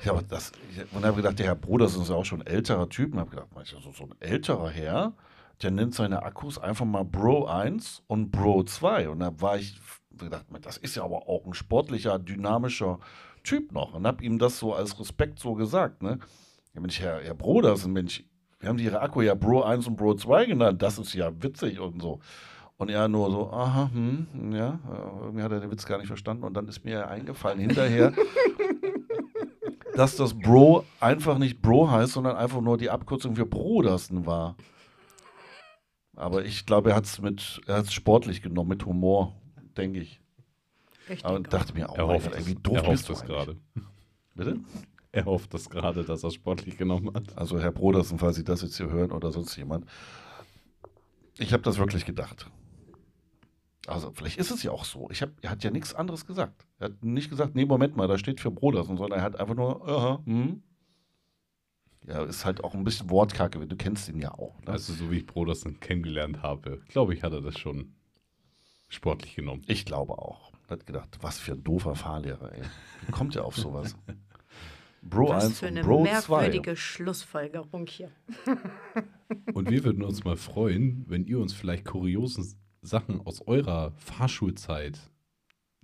Ich 0.00 0.08
habe 0.08 0.22
das, 0.22 0.52
ich, 0.70 0.78
habe 1.02 1.16
gedacht, 1.16 1.38
der 1.38 1.46
Herr 1.46 1.54
Bro, 1.54 1.78
das 1.78 1.96
ist 1.96 2.08
ja 2.08 2.14
auch 2.14 2.24
schon 2.24 2.42
ein 2.42 2.46
älterer 2.46 2.88
Typ. 2.88 3.12
Und 3.12 3.20
habe 3.20 3.30
gedacht, 3.30 3.48
so, 3.64 3.92
so 3.92 4.04
ein 4.04 4.14
älterer 4.20 4.70
Herr, 4.70 5.12
der 5.62 5.70
nennt 5.70 5.94
seine 5.94 6.22
Akkus 6.22 6.58
einfach 6.58 6.84
mal 6.84 7.04
Bro 7.04 7.46
1 7.46 8.02
und 8.06 8.30
Bro 8.30 8.64
2. 8.64 9.08
Und 9.08 9.20
da 9.20 9.40
war 9.40 9.56
ich 9.56 9.78
gedacht, 10.16 10.46
das 10.62 10.76
ist 10.76 10.96
ja 10.96 11.04
aber 11.04 11.28
auch 11.28 11.46
ein 11.46 11.54
sportlicher, 11.54 12.18
dynamischer 12.18 12.98
Typ 13.44 13.72
noch. 13.72 13.94
Und 13.94 14.06
habe 14.06 14.24
ihm 14.24 14.38
das 14.38 14.58
so 14.58 14.74
als 14.74 14.98
Respekt 14.98 15.38
so 15.38 15.54
gesagt. 15.54 16.02
Ne? 16.02 16.18
Ja, 16.74 16.80
Mensch, 16.80 17.00
Herr, 17.00 17.20
Herr 17.22 17.34
Bro, 17.34 17.62
das 17.62 17.80
ist 17.80 17.86
ein 17.86 17.92
Mensch, 17.92 18.24
wir 18.60 18.68
haben 18.68 18.78
ihre 18.78 19.00
Akku 19.00 19.20
ja 19.20 19.34
Bro 19.34 19.62
1 19.62 19.86
und 19.86 19.96
Bro 19.96 20.14
2 20.14 20.46
genannt. 20.46 20.82
Das 20.82 20.98
ist 20.98 21.12
ja 21.14 21.30
witzig 21.42 21.80
und 21.80 22.00
so. 22.00 22.20
Und 22.76 22.90
er 22.90 23.06
nur 23.08 23.30
so, 23.30 23.50
aha, 23.50 23.90
hm, 23.92 24.52
ja, 24.52 24.80
äh, 24.90 25.24
irgendwie 25.24 25.42
hat 25.42 25.52
er 25.52 25.60
den 25.60 25.70
Witz 25.70 25.86
gar 25.86 25.98
nicht 25.98 26.08
verstanden. 26.08 26.44
Und 26.44 26.54
dann 26.54 26.66
ist 26.66 26.84
mir 26.84 27.08
eingefallen 27.08 27.60
hinterher, 27.60 28.12
dass 29.94 30.16
das 30.16 30.34
Bro 30.34 30.84
einfach 31.00 31.38
nicht 31.38 31.62
Bro 31.62 31.90
heißt, 31.90 32.12
sondern 32.12 32.36
einfach 32.36 32.60
nur 32.60 32.76
die 32.76 32.90
Abkürzung 32.90 33.36
für 33.36 33.46
Brodersen 33.46 34.26
war. 34.26 34.56
Aber 36.16 36.44
ich 36.44 36.66
glaube, 36.66 36.90
er 36.90 36.96
hat 36.96 37.04
es 37.04 37.20
mit, 37.20 37.60
er 37.66 37.76
hat's 37.76 37.92
sportlich 37.92 38.42
genommen, 38.42 38.70
mit 38.70 38.86
Humor, 38.86 39.34
denke 39.76 40.00
ich. 40.00 40.20
Richtig 41.08 41.24
Aber 41.24 41.40
dachte 41.40 41.74
mir, 41.74 41.90
oh 41.90 41.94
Er 41.96 42.06
hofft, 42.06 42.32
Gott, 42.32 42.46
wie 42.46 42.54
doof 42.54 42.76
er 42.76 42.90
bist 42.90 43.08
hofft 43.08 43.22
eigentlich? 43.22 43.36
gerade. 43.36 43.56
Bitte? 44.34 44.60
Er 45.12 45.24
hofft 45.26 45.54
es 45.54 45.70
gerade, 45.70 46.02
dass 46.02 46.24
er 46.24 46.30
sportlich 46.30 46.76
genommen 46.76 47.12
hat. 47.14 47.36
Also 47.38 47.60
Herr 47.60 47.70
Brodersen, 47.70 48.18
falls 48.18 48.36
Sie 48.36 48.44
das 48.44 48.62
jetzt 48.62 48.76
hier 48.76 48.90
hören 48.90 49.12
oder 49.12 49.30
sonst 49.30 49.54
jemand. 49.56 49.86
Ich 51.38 51.52
habe 51.52 51.62
das 51.62 51.78
wirklich 51.78 52.04
gedacht. 52.04 52.50
Also 53.86 54.12
vielleicht 54.14 54.38
ist 54.38 54.50
es 54.50 54.62
ja 54.62 54.70
auch 54.70 54.84
so. 54.84 55.08
Ich 55.10 55.22
hab, 55.22 55.30
er 55.42 55.50
hat 55.50 55.62
ja 55.62 55.70
nichts 55.70 55.94
anderes 55.94 56.26
gesagt. 56.26 56.66
Er 56.78 56.86
hat 56.86 57.04
nicht 57.04 57.30
gesagt, 57.30 57.54
nee, 57.54 57.64
Moment 57.64 57.96
mal, 57.96 58.08
da 58.08 58.18
steht 58.18 58.40
für 58.40 58.50
Brodersen, 58.50 58.96
sondern 58.96 59.18
er 59.18 59.24
hat 59.24 59.38
einfach 59.38 59.54
nur, 59.54 59.86
aha, 59.86 60.22
hm. 60.24 60.62
Ja, 62.06 62.22
ist 62.24 62.44
halt 62.44 62.62
auch 62.62 62.74
ein 62.74 62.84
bisschen 62.84 63.08
Wortkacke, 63.08 63.66
du 63.66 63.76
kennst 63.76 64.08
ihn 64.10 64.18
ja 64.18 64.32
auch. 64.32 64.60
Ne? 64.60 64.68
Also, 64.68 64.92
so 64.92 65.10
wie 65.10 65.18
ich 65.18 65.26
Brodersen 65.26 65.80
kennengelernt 65.80 66.42
habe, 66.42 66.82
glaube 66.88 67.14
ich, 67.14 67.22
hat 67.22 67.32
er 67.32 67.40
das 67.40 67.58
schon 67.58 67.94
sportlich 68.88 69.34
genommen. 69.34 69.62
ich 69.66 69.86
glaube 69.86 70.18
auch. 70.18 70.52
Er 70.68 70.72
hat 70.72 70.86
gedacht, 70.86 71.18
was 71.22 71.38
für 71.38 71.52
ein 71.52 71.64
doofer 71.64 71.94
Fahrlehrer, 71.94 72.52
ey. 72.52 72.62
Wie 73.06 73.12
kommt 73.12 73.36
er 73.36 73.44
auf 73.44 73.56
sowas? 73.56 73.96
Bro 75.02 75.28
Was 75.28 75.44
1 75.44 75.58
für 75.60 75.66
eine 75.66 75.82
Bro 75.82 76.04
2. 76.04 76.10
merkwürdige 76.10 76.76
Schlussfolgerung 76.76 77.86
hier. 77.86 78.10
Und 79.54 79.70
wir 79.70 79.84
würden 79.84 80.02
uns 80.02 80.24
mal 80.24 80.36
freuen, 80.36 81.04
wenn 81.08 81.24
ihr 81.24 81.38
uns 81.38 81.52
vielleicht 81.52 81.84
kuriosen 81.84 82.44
Sachen 82.84 83.20
aus 83.20 83.46
eurer 83.46 83.92
Fahrschulzeit 83.96 84.98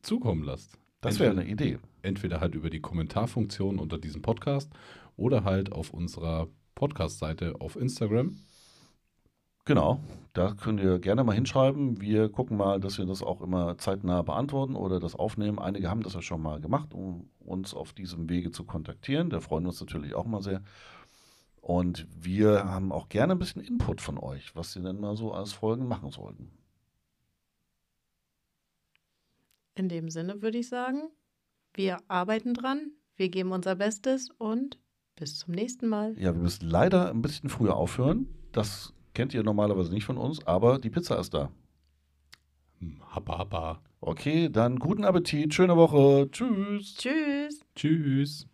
zukommen 0.03 0.45
lasst. 0.45 0.79
Das 1.01 1.19
wäre 1.19 1.33
eine 1.33 1.47
Idee. 1.47 1.79
Entweder 2.03 2.41
halt 2.41 2.55
über 2.55 2.71
die 2.71 2.81
Kommentarfunktion 2.81 3.79
unter 3.79 3.99
diesem 3.99 4.23
Podcast 4.23 4.71
oder 5.17 5.45
halt 5.45 5.73
auf 5.73 5.93
unserer 5.93 6.49
Podcast-Seite 6.75 7.57
auf 7.61 7.77
Instagram. 7.77 8.37
Genau, 9.65 10.01
da 10.33 10.55
könnt 10.55 10.81
ihr 10.81 10.99
gerne 10.99 11.23
mal 11.23 11.35
hinschreiben. 11.35 12.01
Wir 12.01 12.29
gucken 12.29 12.57
mal, 12.57 12.81
dass 12.81 12.99
wir 12.99 13.07
das 13.07 13.23
auch 13.23 13.41
immer 13.41 13.79
zeitnah 13.79 14.23
beantworten 14.23 14.75
oder 14.75 15.01
das 15.01 15.15
aufnehmen. 15.15 15.59
Einige 15.59 15.91
haben 15.91 16.03
das 16.03 16.15
ja 16.15 16.23
schon 16.23 16.43
mal 16.43 16.61
gemacht, 16.61 16.95
um 16.95 17.29
uns 17.39 17.75
auf 17.75 17.93
diesem 17.93 18.29
Wege 18.29 18.51
zu 18.51 18.65
kontaktieren. 18.65 19.31
Da 19.31 19.41
freuen 19.41 19.65
wir 19.65 19.69
uns 19.69 19.81
natürlich 19.81 20.15
auch 20.15 20.27
mal 20.27 20.43
sehr. 20.43 20.63
Und 21.61 22.07
wir 22.19 22.65
haben 22.65 22.91
auch 22.91 23.09
gerne 23.09 23.35
ein 23.35 23.39
bisschen 23.39 23.63
Input 23.63 24.01
von 24.01 24.19
euch, 24.19 24.57
was 24.57 24.73
sie 24.73 24.81
denn 24.81 24.99
mal 24.99 25.17
so 25.17 25.33
als 25.33 25.53
Folgen 25.53 25.87
machen 25.87 26.11
sollten. 26.11 26.51
In 29.81 29.89
dem 29.89 30.11
Sinne 30.11 30.43
würde 30.43 30.59
ich 30.59 30.69
sagen, 30.69 31.09
wir 31.73 31.97
arbeiten 32.07 32.53
dran, 32.53 32.91
wir 33.17 33.31
geben 33.31 33.51
unser 33.51 33.77
Bestes 33.77 34.29
und 34.37 34.79
bis 35.17 35.39
zum 35.39 35.55
nächsten 35.55 35.89
Mal. 35.89 36.13
Ja, 36.19 36.35
wir 36.35 36.43
müssen 36.43 36.69
leider 36.69 37.09
ein 37.09 37.23
bisschen 37.23 37.49
früher 37.49 37.77
aufhören. 37.77 38.29
Das 38.53 38.93
kennt 39.15 39.33
ihr 39.33 39.43
normalerweise 39.43 39.91
nicht 39.91 40.05
von 40.05 40.19
uns, 40.19 40.47
aber 40.47 40.79
die 40.79 40.91
Pizza 40.91 41.19
ist 41.19 41.33
da. 41.33 41.51
Hm, 42.81 43.01
Happa, 43.09 43.39
happa. 43.39 43.83
Okay, 44.03 44.51
dann 44.51 44.79
guten 44.79 45.03
Appetit, 45.03 45.55
schöne 45.55 45.79
Woche. 45.79 46.29
Tschüss. 46.31 46.97
Tschüss. 46.97 47.61
Tschüss. 47.75 48.50